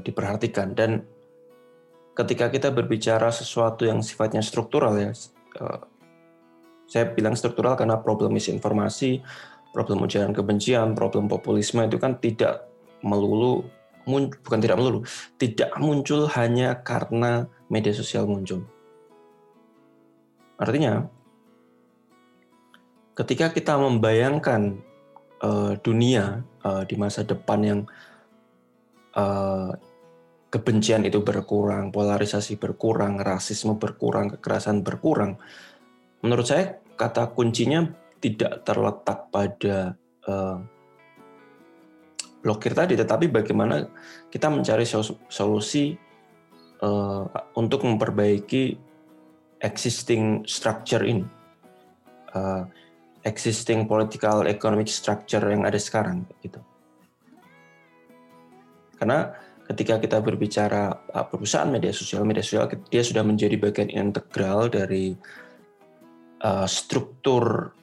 diperhatikan 0.06 0.78
dan 0.78 1.02
ketika 2.14 2.50
kita 2.50 2.70
berbicara 2.70 3.34
sesuatu 3.34 3.86
yang 3.90 4.06
sifatnya 4.06 4.46
struktural 4.46 4.94
ya, 4.98 5.12
uh, 5.62 5.82
saya 6.86 7.10
bilang 7.10 7.34
struktural 7.34 7.74
karena 7.74 7.98
problem 7.98 8.38
misinformasi, 8.38 9.26
problem 9.74 10.06
ujaran 10.06 10.34
kebencian, 10.34 10.94
problem 10.94 11.26
populisme 11.26 11.82
itu 11.82 11.98
kan 11.98 12.22
tidak 12.22 12.70
melulu 13.02 13.66
bukan 14.44 14.60
tidak 14.60 14.78
melulu, 14.78 15.00
tidak 15.40 15.72
muncul 15.80 16.28
hanya 16.36 16.76
karena 16.84 17.48
media 17.72 17.96
sosial 17.96 18.28
muncul. 18.28 18.68
Artinya 20.60 21.08
ketika 23.16 23.56
kita 23.56 23.80
membayangkan 23.80 24.84
uh, 25.40 25.80
dunia 25.80 26.44
uh, 26.68 26.84
di 26.84 27.00
masa 27.00 27.24
depan 27.24 27.60
yang 27.64 27.80
kebencian 30.54 31.02
itu 31.02 31.26
berkurang, 31.26 31.90
polarisasi 31.90 32.62
berkurang, 32.62 33.18
rasisme 33.18 33.74
berkurang, 33.82 34.38
kekerasan 34.38 34.86
berkurang. 34.86 35.42
Menurut 36.22 36.46
saya 36.46 36.78
kata 36.94 37.34
kuncinya 37.34 37.90
tidak 38.22 38.62
terletak 38.62 39.34
pada 39.34 39.98
uh, 40.30 40.62
blokir 42.46 42.78
tadi, 42.78 42.94
tetapi 42.94 43.34
bagaimana 43.34 43.90
kita 44.30 44.54
mencari 44.54 44.86
solusi 45.26 45.98
uh, 46.86 47.26
untuk 47.58 47.82
memperbaiki 47.90 48.78
existing 49.58 50.46
structure 50.46 51.02
ini, 51.02 51.26
uh, 52.38 52.62
existing 53.26 53.90
political 53.90 54.46
economic 54.46 54.86
structure 54.86 55.42
yang 55.50 55.66
ada 55.66 55.82
sekarang, 55.82 56.30
gitu. 56.46 56.62
Karena 59.02 59.34
ketika 59.74 59.98
kita 59.98 60.22
berbicara 60.22 60.94
perusahaan 61.34 61.66
media 61.66 61.90
sosial, 61.90 62.22
media 62.22 62.46
sosial 62.46 62.70
dia 62.94 63.02
sudah 63.02 63.26
menjadi 63.26 63.58
bagian 63.58 63.90
integral 63.90 64.70
dari 64.70 65.18
uh, 66.46 66.70
struktur 66.70 67.74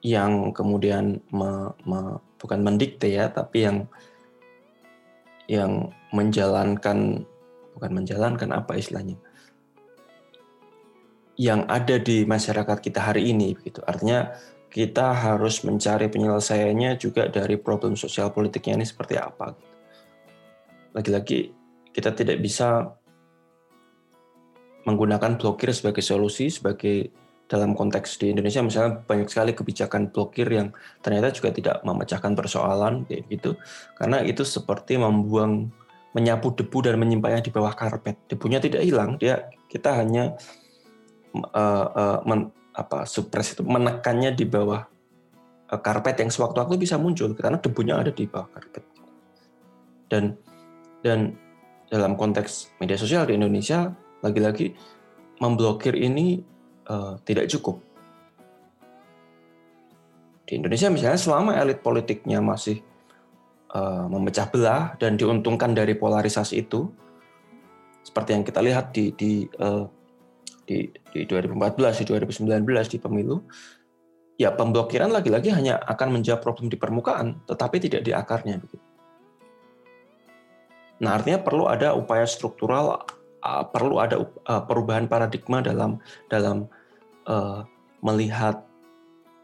yang 0.00 0.56
kemudian 0.56 1.20
me, 1.28 1.76
me, 1.84 2.16
bukan 2.40 2.64
mendikte 2.64 3.12
ya, 3.12 3.28
tapi 3.28 3.68
yang 3.68 3.78
yang 5.44 5.92
menjalankan 6.16 7.28
bukan 7.76 7.90
menjalankan 7.92 8.48
apa 8.48 8.80
istilahnya 8.80 9.20
yang 11.36 11.66
ada 11.66 11.98
di 11.98 12.22
masyarakat 12.24 12.78
kita 12.80 13.12
hari 13.12 13.34
ini 13.34 13.52
begitu. 13.58 13.82
Artinya 13.84 14.32
kita 14.70 15.14
harus 15.14 15.66
mencari 15.66 16.06
penyelesaiannya 16.06 16.96
juga 16.98 17.26
dari 17.26 17.58
problem 17.58 17.98
sosial 17.98 18.30
politiknya 18.30 18.82
ini 18.82 18.86
seperti 18.86 19.18
apa. 19.18 19.54
Gitu. 19.54 19.73
Lagi-lagi 20.94 21.52
kita 21.94 22.14
tidak 22.14 22.38
bisa 22.40 22.94
menggunakan 24.84 25.40
blokir 25.40 25.72
sebagai 25.72 26.04
solusi 26.04 26.52
sebagai 26.52 27.08
dalam 27.44 27.76
konteks 27.76 28.16
di 28.20 28.32
Indonesia 28.32 28.64
misalnya 28.64 29.04
banyak 29.04 29.28
sekali 29.28 29.52
kebijakan 29.52 30.08
blokir 30.08 30.48
yang 30.48 30.72
ternyata 31.04 31.28
juga 31.32 31.52
tidak 31.52 31.76
memecahkan 31.84 32.32
persoalan 32.32 33.04
kayak 33.04 33.28
gitu. 33.28 33.60
Karena 34.00 34.24
itu 34.24 34.42
seperti 34.46 34.96
membuang 34.96 35.68
menyapu 36.16 36.54
debu 36.54 36.78
dan 36.80 36.96
menyimpannya 36.96 37.44
di 37.44 37.52
bawah 37.52 37.74
karpet. 37.76 38.16
Debunya 38.30 38.62
tidak 38.62 38.86
hilang 38.86 39.20
dia 39.20 39.50
kita 39.68 39.98
hanya 39.98 40.38
uh, 41.36 41.86
uh, 41.90 42.18
men, 42.24 42.48
apa 42.74 43.04
supres 43.04 43.54
itu 43.58 43.62
menekannya 43.66 44.32
di 44.32 44.46
bawah 44.46 44.86
uh, 45.68 45.80
karpet 45.82 46.22
yang 46.24 46.30
sewaktu-waktu 46.30 46.80
bisa 46.80 46.96
muncul 46.96 47.34
karena 47.36 47.60
debunya 47.60 47.98
ada 48.00 48.14
di 48.14 48.24
bawah 48.24 48.48
karpet. 48.50 48.84
Dan 50.08 50.38
dan 51.04 51.36
dalam 51.92 52.16
konteks 52.16 52.80
media 52.80 52.96
sosial 52.96 53.28
di 53.28 53.36
Indonesia 53.36 53.92
lagi-lagi 54.24 54.72
memblokir 55.36 55.92
ini 55.92 56.40
uh, 56.88 57.20
tidak 57.28 57.52
cukup. 57.52 57.76
Di 60.48 60.56
Indonesia 60.56 60.88
misalnya 60.88 61.20
selama 61.20 61.60
elit 61.60 61.84
politiknya 61.84 62.40
masih 62.40 62.80
uh, 63.76 64.08
memecah 64.08 64.48
belah 64.48 64.96
dan 64.96 65.20
diuntungkan 65.20 65.76
dari 65.76 65.92
polarisasi 65.92 66.64
itu, 66.64 66.88
seperti 68.00 68.32
yang 68.32 68.44
kita 68.48 68.64
lihat 68.64 68.96
di 68.96 69.12
di 69.12 69.44
uh, 69.60 69.84
di, 70.64 70.88
di 71.12 71.28
2014, 71.28 72.00
di 72.00 72.04
2019 72.08 72.64
di 72.88 72.98
pemilu, 73.00 73.36
ya 74.40 74.56
pemblokiran 74.56 75.12
lagi-lagi 75.12 75.52
hanya 75.52 75.76
akan 75.84 76.20
menjawab 76.20 76.40
problem 76.40 76.72
di 76.72 76.80
permukaan, 76.80 77.44
tetapi 77.44 77.76
tidak 77.84 78.00
di 78.08 78.16
akarnya. 78.16 78.64
Nah 81.02 81.18
artinya 81.18 81.42
perlu 81.42 81.66
ada 81.66 81.96
upaya 81.96 82.28
struktural 82.28 83.02
perlu 83.44 84.00
ada 84.00 84.24
perubahan 84.64 85.04
paradigma 85.04 85.60
dalam 85.60 86.00
dalam 86.32 86.64
uh, 87.28 87.60
melihat 88.00 88.64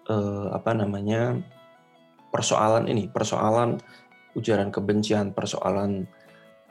uh, 0.09 0.57
apa 0.57 0.73
namanya 0.73 1.37
persoalan 2.33 2.89
ini, 2.89 3.13
persoalan 3.13 3.77
ujaran 4.33 4.73
kebencian, 4.73 5.37
persoalan 5.37 6.09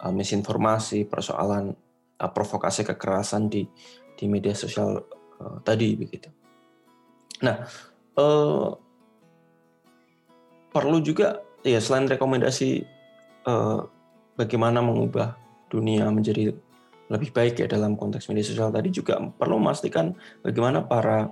uh, 0.02 0.10
misinformasi, 0.10 1.06
persoalan 1.06 1.76
uh, 2.18 2.32
provokasi 2.32 2.88
kekerasan 2.88 3.52
di 3.52 3.68
di 4.18 4.26
media 4.26 4.58
sosial 4.58 5.06
uh, 5.38 5.62
tadi 5.62 5.94
begitu. 5.94 6.34
Nah, 7.46 7.62
uh, 8.18 8.74
perlu 10.74 10.98
juga 11.04 11.46
ya 11.62 11.78
selain 11.78 12.08
rekomendasi 12.08 12.84
uh, 13.48 13.99
bagaimana 14.40 14.80
mengubah 14.80 15.36
dunia 15.68 16.08
menjadi 16.08 16.56
lebih 17.12 17.36
baik 17.36 17.60
ya 17.60 17.68
dalam 17.68 18.00
konteks 18.00 18.32
media 18.32 18.48
sosial 18.48 18.72
tadi 18.72 18.88
juga 18.88 19.20
perlu 19.20 19.60
memastikan 19.60 20.16
bagaimana 20.40 20.88
para 20.88 21.28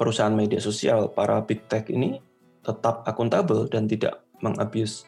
perusahaan 0.00 0.32
media 0.32 0.56
sosial, 0.56 1.12
para 1.12 1.44
big 1.44 1.68
tech 1.68 1.84
ini 1.92 2.16
tetap 2.64 3.04
akuntabel 3.04 3.68
dan 3.68 3.84
tidak 3.84 4.24
mengabuse 4.40 5.04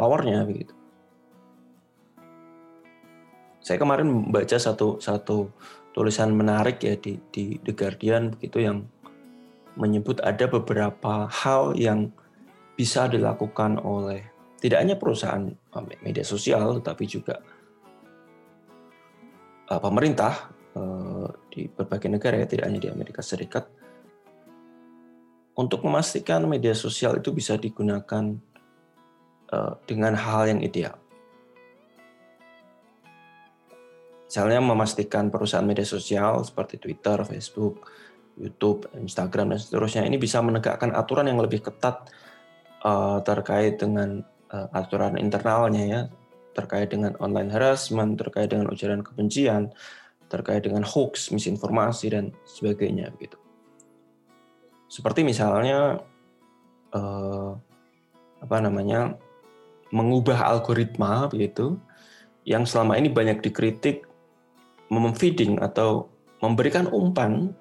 powernya 0.00 0.48
begitu. 0.48 0.72
Saya 3.60 3.76
kemarin 3.76 4.08
membaca 4.08 4.56
satu 4.56 4.96
satu 4.96 5.52
tulisan 5.92 6.32
menarik 6.32 6.80
ya 6.80 6.96
di 6.96 7.20
di 7.28 7.60
The 7.60 7.76
Guardian 7.76 8.32
begitu 8.32 8.64
yang 8.64 8.88
menyebut 9.76 10.24
ada 10.24 10.48
beberapa 10.48 11.28
hal 11.28 11.76
yang 11.76 12.08
bisa 12.80 13.12
dilakukan 13.12 13.76
oleh 13.76 14.24
tidak 14.64 14.80
hanya 14.80 14.96
perusahaan 14.96 15.52
media 16.02 16.26
sosial 16.26 16.82
tetapi 16.82 17.04
juga 17.06 17.38
uh, 19.70 19.80
pemerintah 19.80 20.50
uh, 20.74 21.28
di 21.50 21.70
berbagai 21.70 22.10
negara 22.10 22.42
ya 22.42 22.46
tidak 22.50 22.66
hanya 22.66 22.80
di 22.82 22.90
Amerika 22.90 23.22
Serikat 23.22 23.70
untuk 25.54 25.84
memastikan 25.84 26.42
media 26.48 26.72
sosial 26.72 27.20
itu 27.20 27.30
bisa 27.30 27.60
digunakan 27.60 28.38
uh, 29.52 29.74
dengan 29.84 30.16
hal 30.16 30.48
yang 30.56 30.60
ideal. 30.64 30.96
Misalnya 34.30 34.62
memastikan 34.62 35.26
perusahaan 35.26 35.66
media 35.66 35.82
sosial 35.82 36.46
seperti 36.46 36.78
Twitter, 36.78 37.18
Facebook, 37.26 37.82
YouTube, 38.38 38.86
Instagram 38.94 39.52
dan 39.52 39.58
seterusnya 39.58 40.06
ini 40.06 40.16
bisa 40.16 40.38
menegakkan 40.38 40.94
aturan 40.94 41.26
yang 41.26 41.42
lebih 41.42 41.66
ketat 41.66 42.06
uh, 42.86 43.18
terkait 43.26 43.82
dengan 43.82 44.22
uh, 44.52 44.68
aturan 44.74 45.18
internalnya 45.18 45.84
ya 45.86 46.00
terkait 46.54 46.90
dengan 46.90 47.14
online 47.22 47.50
harassment, 47.50 48.18
terkait 48.18 48.50
dengan 48.50 48.68
ujaran 48.68 49.06
kebencian, 49.06 49.70
terkait 50.30 50.66
dengan 50.66 50.82
hoax, 50.82 51.30
misinformasi 51.30 52.10
dan 52.10 52.34
sebagainya 52.46 53.10
gitu. 53.18 53.38
Seperti 54.90 55.22
misalnya 55.22 56.02
eh, 56.90 57.50
apa 58.42 58.56
namanya 58.58 59.14
mengubah 59.94 60.42
algoritma 60.50 61.30
begitu 61.30 61.78
yang 62.42 62.66
selama 62.66 62.98
ini 62.98 63.10
banyak 63.10 63.42
dikritik 63.42 64.06
memfeeding 64.90 65.62
atau 65.62 66.10
memberikan 66.42 66.90
umpan 66.90 67.54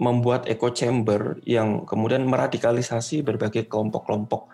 membuat 0.00 0.48
echo 0.48 0.72
chamber 0.72 1.36
yang 1.44 1.84
kemudian 1.84 2.24
meradikalisasi 2.24 3.20
berbagai 3.20 3.68
kelompok-kelompok 3.68 4.48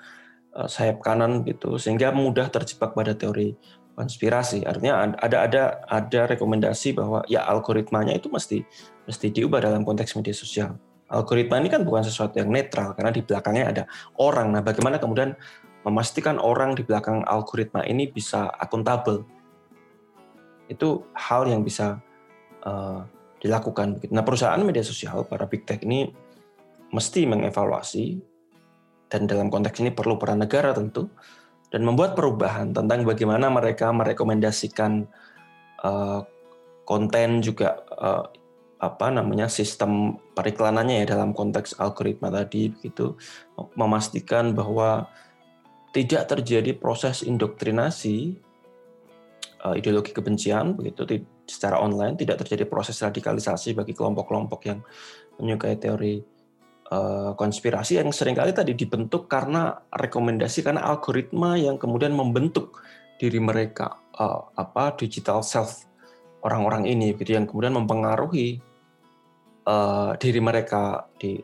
sayap 0.67 0.99
kanan 1.05 1.47
gitu 1.47 1.79
sehingga 1.79 2.11
mudah 2.11 2.51
terjebak 2.51 2.97
pada 2.97 3.15
teori 3.15 3.55
konspirasi. 3.99 4.63
Artinya 4.63 5.15
ada 5.19 5.47
ada 5.47 5.63
ada 5.87 6.21
rekomendasi 6.31 6.95
bahwa 6.95 7.23
ya 7.27 7.43
algoritmanya 7.47 8.15
itu 8.15 8.31
mesti 8.31 8.63
mesti 9.07 9.27
diubah 9.35 9.63
dalam 9.63 9.83
konteks 9.83 10.15
media 10.19 10.35
sosial. 10.35 10.75
Algoritma 11.11 11.59
ini 11.59 11.67
kan 11.67 11.83
bukan 11.83 12.07
sesuatu 12.07 12.39
yang 12.39 12.51
netral 12.51 12.95
karena 12.95 13.11
di 13.11 13.23
belakangnya 13.27 13.65
ada 13.67 13.83
orang. 14.23 14.55
Nah, 14.55 14.63
bagaimana 14.63 15.03
kemudian 15.03 15.35
memastikan 15.83 16.37
orang 16.39 16.79
di 16.79 16.87
belakang 16.87 17.27
algoritma 17.27 17.83
ini 17.87 18.07
bisa 18.07 18.47
akuntabel? 18.55 19.25
Itu 20.69 21.09
hal 21.17 21.49
yang 21.49 21.65
bisa 21.65 21.97
uh, 22.63 23.09
dilakukan. 23.41 24.05
Nah, 24.13 24.21
perusahaan 24.21 24.61
media 24.61 24.85
sosial 24.85 25.25
para 25.25 25.49
big 25.49 25.65
tech 25.65 25.81
ini 25.81 26.13
mesti 26.93 27.25
mengevaluasi 27.25 28.21
dan 29.09 29.25
dalam 29.25 29.49
konteks 29.49 29.81
ini 29.81 29.91
perlu 29.93 30.21
peran 30.21 30.45
negara 30.45 30.77
tentu. 30.77 31.09
Dan 31.69 31.85
membuat 31.85 32.17
perubahan 32.17 32.73
tentang 32.73 33.05
bagaimana 33.05 33.53
mereka 33.53 33.93
merekomendasikan 33.93 35.05
uh, 35.85 36.25
konten 36.89 37.45
juga 37.45 37.77
uh, 37.93 38.25
apa 38.81 39.13
namanya 39.13 39.53
sistem 39.53 40.17
periklanannya 40.33 41.05
ya 41.05 41.13
dalam 41.13 41.37
konteks 41.37 41.77
algoritma 41.77 42.33
tadi 42.33 42.73
begitu. 42.73 43.21
Memastikan 43.77 44.57
bahwa 44.57 45.13
tidak 45.93 46.25
terjadi 46.33 46.73
proses 46.73 47.21
indoktrinasi 47.21 48.41
uh, 49.65 49.77
ideologi 49.77 50.17
kebencian 50.17 50.73
begitu 50.73 51.27
secara 51.49 51.81
online 51.81 52.17
tidak 52.17 52.45
terjadi 52.45 52.69
proses 52.69 53.01
radikalisasi 53.01 53.73
bagi 53.73 53.97
kelompok-kelompok 53.97 54.61
yang 54.69 54.81
menyukai 55.41 55.77
teori 55.81 56.38
konspirasi 57.37 58.01
yang 58.01 58.09
sering 58.17 58.33
kali 58.33 58.57
tadi 58.57 58.73
dibentuk 58.73 59.29
karena 59.29 59.77
rekomendasi 59.93 60.65
karena 60.65 60.89
algoritma 60.89 61.61
yang 61.61 61.77
kemudian 61.77 62.17
membentuk 62.17 62.81
diri 63.21 63.37
mereka 63.37 64.01
uh, 64.17 64.49
apa 64.57 64.97
digital 64.97 65.45
self 65.45 65.85
orang-orang 66.41 66.89
ini 66.89 67.13
gitu 67.13 67.37
yang 67.37 67.45
kemudian 67.45 67.77
mempengaruhi 67.77 68.65
uh, 69.69 70.17
diri 70.17 70.41
mereka 70.41 71.05
di 71.21 71.37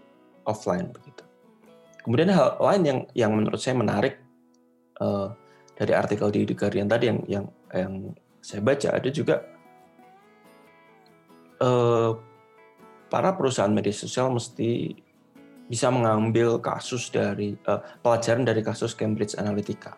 offline 0.48 0.88
begitu. 0.88 1.20
Kemudian 2.00 2.33
hal 2.33 2.57
lain 2.57 2.83
yang 2.85 2.98
yang 3.12 3.33
menurut 3.37 3.61
saya 3.61 3.76
menarik 3.76 4.20
dari 5.74 5.92
artikel 5.92 6.30
di 6.30 6.46
The 6.46 6.54
Guardian 6.54 6.87
tadi 6.87 7.11
yang 7.11 7.20
yang 7.26 7.44
yang 7.74 7.92
saya 8.38 8.62
baca 8.62 8.88
ada 8.94 9.09
juga 9.11 9.42
para 13.11 13.30
perusahaan 13.35 13.72
media 13.72 13.90
sosial 13.90 14.30
mesti 14.30 15.04
bisa 15.68 15.88
mengambil 15.88 16.61
kasus 16.61 17.09
dari 17.09 17.57
uh, 17.64 17.81
pelajaran 18.05 18.44
dari 18.44 18.61
kasus 18.61 18.92
Cambridge 18.92 19.37
Analytica. 19.40 19.96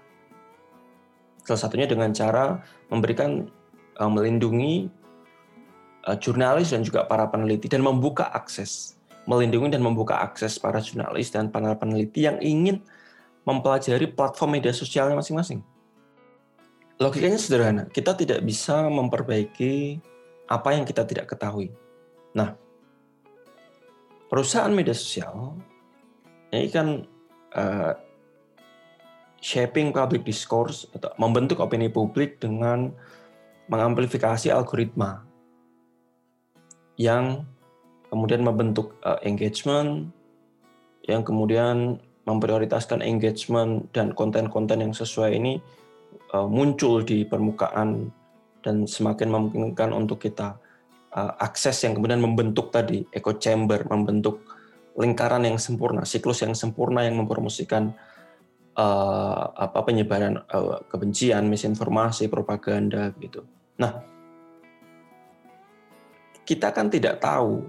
Salah 1.42 1.60
satunya 1.62 1.86
dengan 1.86 2.10
cara 2.14 2.62
memberikan 2.90 3.46
uh, 3.98 4.10
melindungi 4.10 4.90
uh, 6.06 6.16
jurnalis 6.18 6.70
dan 6.70 6.86
juga 6.86 7.06
para 7.06 7.26
peneliti 7.26 7.66
dan 7.66 7.82
membuka 7.82 8.30
akses, 8.30 8.94
melindungi 9.26 9.74
dan 9.74 9.82
membuka 9.82 10.22
akses 10.22 10.58
para 10.58 10.78
jurnalis 10.78 11.34
dan 11.34 11.50
para 11.50 11.74
peneliti 11.74 12.26
yang 12.26 12.38
ingin 12.38 12.82
mempelajari 13.46 14.10
platform 14.10 14.58
media 14.58 14.74
sosialnya 14.74 15.18
masing-masing. 15.18 15.62
Logikanya 16.96 17.36
sederhana, 17.36 17.84
kita 17.92 18.16
tidak 18.16 18.40
bisa 18.42 18.88
memperbaiki 18.88 20.00
apa 20.48 20.68
yang 20.74 20.82
kita 20.88 21.04
tidak 21.04 21.28
ketahui. 21.28 21.70
Nah, 22.32 22.56
perusahaan 24.26 24.72
media 24.72 24.94
sosial 24.94 25.54
ini 26.50 26.68
kan 26.70 27.06
uh, 27.54 27.92
shaping 29.42 29.94
public 29.94 30.26
discourse 30.26 30.88
atau 30.94 31.12
membentuk 31.20 31.62
opini 31.62 31.86
publik 31.86 32.42
dengan 32.42 32.90
mengamplifikasi 33.70 34.50
algoritma 34.50 35.22
yang 36.96 37.44
kemudian 38.08 38.42
membentuk 38.42 38.96
uh, 39.04 39.20
engagement 39.22 40.10
yang 41.06 41.22
kemudian 41.22 42.02
memprioritaskan 42.26 43.02
engagement 43.06 43.86
dan 43.94 44.10
konten-konten 44.10 44.82
yang 44.82 44.90
sesuai 44.90 45.38
ini 45.38 45.62
uh, 46.34 46.48
muncul 46.50 47.06
di 47.06 47.22
permukaan 47.22 48.10
dan 48.66 48.82
semakin 48.82 49.30
memungkinkan 49.30 49.94
untuk 49.94 50.26
kita 50.26 50.58
uh, 51.16 51.32
akses 51.40 51.80
yang 51.88 51.96
kemudian 51.96 52.20
membentuk 52.20 52.68
tadi 52.68 53.08
echo 53.08 53.40
chamber, 53.40 53.80
membentuk 53.88 54.44
lingkaran 54.96 55.44
yang 55.48 55.56
sempurna, 55.56 56.04
siklus 56.04 56.44
yang 56.44 56.52
sempurna 56.52 57.04
yang 57.04 57.16
mempromosikan 57.16 57.96
uh, 58.76 59.44
apa 59.56 59.80
penyebaran 59.84 60.44
uh, 60.52 60.84
kebencian, 60.86 61.48
misinformasi, 61.48 62.28
propaganda 62.28 63.12
gitu. 63.16 63.44
Nah, 63.80 64.04
kita 66.44 66.72
kan 66.72 66.88
tidak 66.88 67.20
tahu 67.20 67.66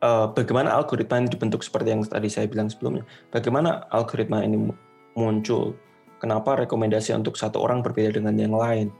uh, 0.00 0.30
bagaimana 0.32 0.76
algoritma 0.76 1.20
ini 1.20 1.28
dibentuk 1.28 1.64
seperti 1.64 1.88
yang 1.92 2.02
tadi 2.04 2.28
saya 2.32 2.46
bilang 2.48 2.72
sebelumnya. 2.72 3.04
Bagaimana 3.32 3.88
algoritma 3.92 4.44
ini 4.44 4.70
muncul? 5.16 5.74
Kenapa 6.18 6.58
rekomendasi 6.58 7.14
untuk 7.14 7.38
satu 7.38 7.62
orang 7.62 7.84
berbeda 7.84 8.18
dengan 8.18 8.34
yang 8.34 8.54
lain? 8.54 8.90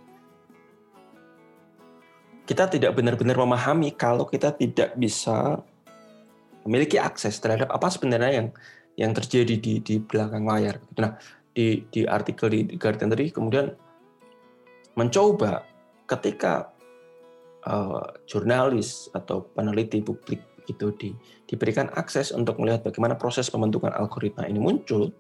Kita 2.49 2.65
tidak 2.65 2.97
benar-benar 2.97 3.37
memahami 3.37 3.93
kalau 3.93 4.25
kita 4.25 4.57
tidak 4.57 4.97
bisa 4.97 5.61
memiliki 6.65 6.97
akses 6.97 7.37
terhadap 7.45 7.69
apa 7.69 7.93
sebenarnya 7.93 8.33
yang 8.41 8.49
yang 8.97 9.13
terjadi 9.13 9.61
di 9.61 9.85
di 9.85 10.01
belakang 10.01 10.49
layar. 10.49 10.81
Nah, 10.97 11.21
di 11.53 11.85
di 11.93 12.09
artikel 12.09 12.49
di 12.49 12.81
Guardian 12.81 13.13
tadi 13.13 13.29
kemudian 13.29 13.69
mencoba 14.97 15.61
ketika 16.09 16.73
uh, 17.69 18.17
jurnalis 18.25 19.13
atau 19.13 19.45
peneliti 19.53 20.01
publik 20.01 20.41
itu 20.69 20.93
di, 20.97 21.13
diberikan 21.49 21.93
akses 21.97 22.33
untuk 22.33 22.61
melihat 22.61 22.85
bagaimana 22.89 23.17
proses 23.17 23.49
pembentukan 23.49 23.93
algoritma 23.93 24.49
ini 24.49 24.61
muncul, 24.61 25.13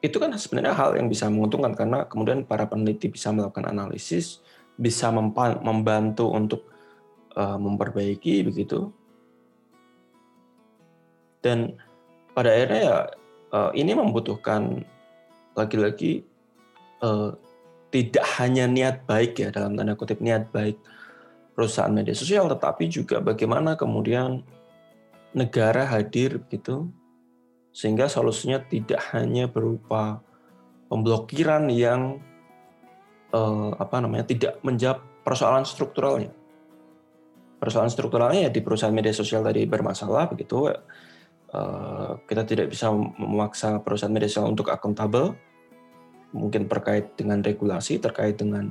itu 0.00 0.16
kan 0.16 0.32
sebenarnya 0.32 0.72
hal 0.72 0.96
yang 0.96 1.12
bisa 1.12 1.28
menguntungkan 1.28 1.76
karena 1.76 2.08
kemudian 2.08 2.48
para 2.48 2.64
peneliti 2.64 3.12
bisa 3.12 3.32
melakukan 3.36 3.68
analisis, 3.68 4.40
bisa 4.80 5.12
membantu 5.60 6.32
untuk 6.32 6.72
uh, 7.36 7.60
memperbaiki 7.60 8.48
begitu. 8.48 8.88
Dan 11.44 11.76
pada 12.32 12.52
akhirnya 12.52 12.80
ya 12.80 12.98
uh, 13.52 13.70
ini 13.76 13.92
membutuhkan 13.92 14.84
lagi-lagi 15.52 16.24
uh, 17.04 17.36
tidak 17.92 18.24
hanya 18.40 18.64
niat 18.64 19.04
baik 19.04 19.36
ya 19.36 19.52
dalam 19.52 19.76
tanda 19.76 19.98
kutip 19.98 20.24
niat 20.24 20.48
baik 20.48 20.80
perusahaan 21.52 21.92
media 21.92 22.16
sosial, 22.16 22.48
tetapi 22.48 22.88
juga 22.88 23.20
bagaimana 23.20 23.76
kemudian 23.76 24.40
negara 25.36 25.84
hadir 25.84 26.40
gitu 26.48 26.88
sehingga 27.70 28.10
solusinya 28.10 28.62
tidak 28.66 28.98
hanya 29.14 29.46
berupa 29.46 30.22
pemblokiran 30.90 31.70
yang 31.70 32.18
eh, 33.30 33.70
apa 33.78 33.96
namanya 34.02 34.26
tidak 34.26 34.58
menjawab 34.66 35.06
persoalan 35.22 35.62
strukturalnya. 35.62 36.34
Persoalan 37.60 37.92
strukturalnya 37.92 38.48
ya 38.48 38.50
di 38.50 38.60
perusahaan 38.64 38.94
media 38.94 39.14
sosial 39.14 39.46
tadi 39.46 39.62
bermasalah 39.68 40.26
begitu. 40.32 40.70
Eh, 40.70 42.10
kita 42.26 42.42
tidak 42.46 42.70
bisa 42.74 42.90
memaksa 42.94 43.78
perusahaan 43.82 44.12
media 44.12 44.30
sosial 44.30 44.50
untuk 44.50 44.70
akuntabel, 44.70 45.34
mungkin 46.34 46.66
terkait 46.70 47.14
dengan 47.18 47.42
regulasi, 47.42 47.98
terkait 47.98 48.38
dengan 48.38 48.70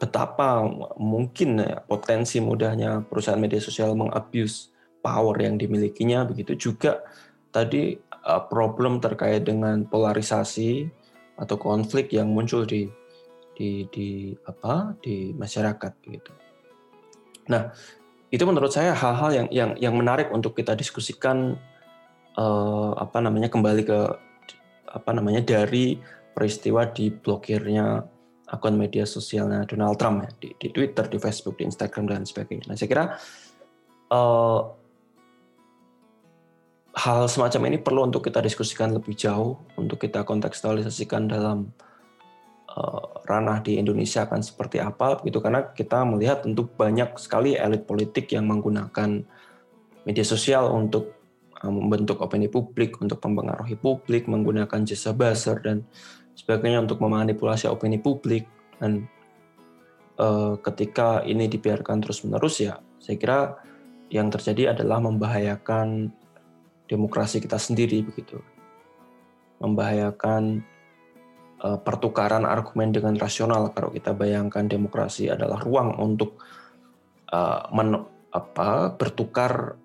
betapa 0.00 0.64
mungkin 0.96 1.60
ya, 1.60 1.84
potensi 1.84 2.40
mudahnya 2.40 3.04
perusahaan 3.04 3.36
media 3.36 3.60
sosial 3.60 3.92
mengabuse 3.92 4.72
power 5.04 5.36
yang 5.36 5.60
dimilikinya 5.60 6.24
begitu 6.24 6.56
juga 6.56 7.04
tadi 7.50 7.98
uh, 8.26 8.42
problem 8.46 8.98
terkait 9.02 9.46
dengan 9.46 9.82
polarisasi 9.86 10.90
atau 11.40 11.56
konflik 11.56 12.12
yang 12.12 12.30
muncul 12.30 12.66
di 12.66 12.86
di 13.56 13.84
di 13.92 14.32
apa 14.48 14.96
di 15.04 15.36
masyarakat 15.36 15.92
gitu. 16.08 16.32
Nah, 17.52 17.68
itu 18.32 18.44
menurut 18.46 18.72
saya 18.72 18.96
hal-hal 18.96 19.30
yang 19.34 19.48
yang 19.52 19.70
yang 19.76 19.94
menarik 19.96 20.32
untuk 20.32 20.56
kita 20.56 20.72
diskusikan 20.78 21.58
uh, 22.38 22.92
apa 22.96 23.20
namanya 23.20 23.52
kembali 23.52 23.82
ke 23.84 23.98
apa 24.90 25.10
namanya 25.12 25.44
dari 25.44 25.98
peristiwa 26.32 26.88
di 26.88 27.10
blokirnya 27.12 28.00
akun 28.50 28.74
media 28.74 29.06
sosialnya 29.06 29.62
Donald 29.66 29.94
Trump 29.98 30.26
ya 30.26 30.30
di, 30.42 30.48
di 30.58 30.68
Twitter, 30.74 31.06
di 31.06 31.18
Facebook, 31.22 31.58
di 31.58 31.68
Instagram 31.70 32.10
dan 32.10 32.22
sebagainya. 32.26 32.70
Nah, 32.70 32.76
saya 32.78 32.88
kira 32.90 33.04
uh, 34.10 34.60
hal 36.90 37.30
semacam 37.30 37.70
ini 37.70 37.78
perlu 37.78 38.10
untuk 38.10 38.26
kita 38.26 38.42
diskusikan 38.42 38.90
lebih 38.90 39.14
jauh, 39.14 39.62
untuk 39.78 40.02
kita 40.02 40.26
kontekstualisasikan 40.26 41.30
dalam 41.30 41.70
uh, 42.74 43.22
ranah 43.30 43.62
di 43.62 43.78
Indonesia 43.78 44.26
akan 44.26 44.42
seperti 44.42 44.82
apa, 44.82 45.22
gitu. 45.22 45.38
Karena 45.38 45.70
kita 45.70 46.02
melihat 46.02 46.42
tentu 46.42 46.66
banyak 46.66 47.14
sekali 47.16 47.54
elit 47.54 47.86
politik 47.86 48.34
yang 48.34 48.50
menggunakan 48.50 49.22
media 50.02 50.26
sosial 50.26 50.66
untuk 50.74 51.14
uh, 51.62 51.70
membentuk 51.70 52.18
opini 52.18 52.50
publik, 52.50 52.98
untuk 52.98 53.22
mempengaruhi 53.22 53.78
publik, 53.78 54.26
menggunakan 54.26 54.82
jasa 54.82 55.14
buzzer 55.14 55.62
dan 55.62 55.86
sebagainya 56.34 56.82
untuk 56.82 56.98
memanipulasi 56.98 57.70
opini 57.70 58.02
publik. 58.02 58.50
Dan 58.82 59.06
uh, 60.18 60.58
ketika 60.58 61.22
ini 61.22 61.46
dibiarkan 61.46 62.02
terus-menerus 62.02 62.66
ya, 62.66 62.82
saya 62.98 63.14
kira 63.14 63.40
yang 64.10 64.26
terjadi 64.26 64.74
adalah 64.74 64.98
membahayakan 64.98 66.10
demokrasi 66.90 67.38
kita 67.38 67.54
sendiri 67.54 68.02
begitu. 68.02 68.42
Membahayakan 69.62 70.66
uh, 71.62 71.78
pertukaran 71.78 72.42
argumen 72.42 72.90
dengan 72.90 73.14
rasional 73.14 73.70
kalau 73.70 73.94
kita 73.94 74.10
bayangkan 74.10 74.66
demokrasi 74.66 75.30
adalah 75.30 75.62
ruang 75.62 75.94
untuk 76.02 76.42
uh, 77.30 77.70
men, 77.70 78.02
apa, 78.34 78.90
bertukar 78.98 79.78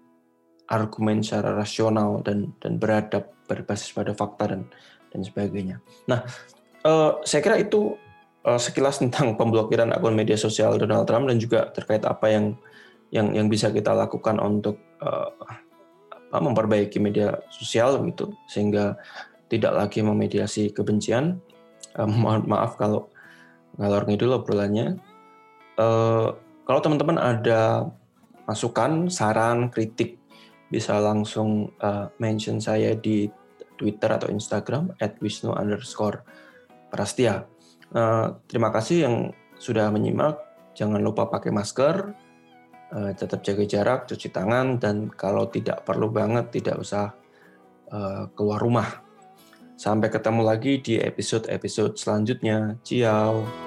argumen 0.65 1.21
secara 1.21 1.53
rasional 1.53 2.25
dan 2.25 2.57
dan 2.57 2.81
beradab 2.81 3.29
berbasis 3.45 3.93
pada 3.93 4.17
fakta 4.17 4.57
dan 4.57 4.65
dan 5.13 5.21
sebagainya. 5.21 5.77
Nah, 6.09 6.25
uh, 6.81 7.21
saya 7.21 7.45
kira 7.45 7.61
itu 7.61 7.93
uh, 8.41 8.57
sekilas 8.57 8.97
tentang 8.97 9.37
pemblokiran 9.37 9.93
akun 9.93 10.17
media 10.17 10.39
sosial 10.41 10.81
Donald 10.81 11.05
Trump 11.05 11.29
dan 11.29 11.37
juga 11.37 11.69
terkait 11.69 12.01
apa 12.01 12.33
yang 12.33 12.57
yang 13.13 13.29
yang 13.37 13.45
bisa 13.45 13.69
kita 13.69 13.93
lakukan 13.93 14.41
untuk 14.41 14.81
uh, 15.05 15.29
memperbaiki 16.41 16.97
media 16.99 17.39
sosial 17.51 18.01
gitu 18.07 18.33
sehingga 18.49 18.97
tidak 19.51 19.73
lagi 19.75 19.99
memediasi 20.01 20.73
kebencian. 20.73 21.39
Uh, 21.95 22.09
mohon 22.09 22.43
maaf 22.49 22.75
kalau 22.75 23.07
ngalor 23.79 24.07
ngidul 24.07 24.35
obrolannya. 24.35 24.99
Uh, 25.75 26.35
kalau 26.65 26.79
teman-teman 26.81 27.19
ada 27.19 27.91
masukan, 28.49 29.11
saran, 29.11 29.69
kritik 29.69 30.17
bisa 30.69 30.97
langsung 30.97 31.69
uh, 31.81 32.09
mention 32.17 32.57
saya 32.57 32.97
di 32.97 33.29
Twitter 33.75 34.09
atau 34.09 34.31
Instagram 34.31 34.95
wisnu 35.21 35.53
underscore 35.53 36.23
prastia. 36.89 37.45
Uh, 37.91 38.39
terima 38.49 38.71
kasih 38.73 39.05
yang 39.05 39.15
sudah 39.59 39.91
menyimak. 39.91 40.41
Jangan 40.75 40.99
lupa 40.99 41.31
pakai 41.31 41.55
masker, 41.55 42.11
uh, 42.93 43.11
tetap 43.15 43.41
jaga 43.41 43.63
jarak, 43.65 43.99
cuci 44.05 44.29
tangan, 44.29 44.77
dan 44.77 45.09
kalau 45.09 45.49
tidak 45.49 45.81
perlu 45.87 46.11
banget 46.11 46.61
tidak 46.61 46.81
usah 46.81 47.15
uh, 47.89 48.29
keluar 48.35 48.61
rumah. 48.61 48.89
Sampai 49.75 50.07
ketemu 50.07 50.41
lagi 50.45 50.79
di 50.79 50.95
episode-episode 51.01 51.99
selanjutnya. 51.99 52.79
Ciao. 52.85 53.64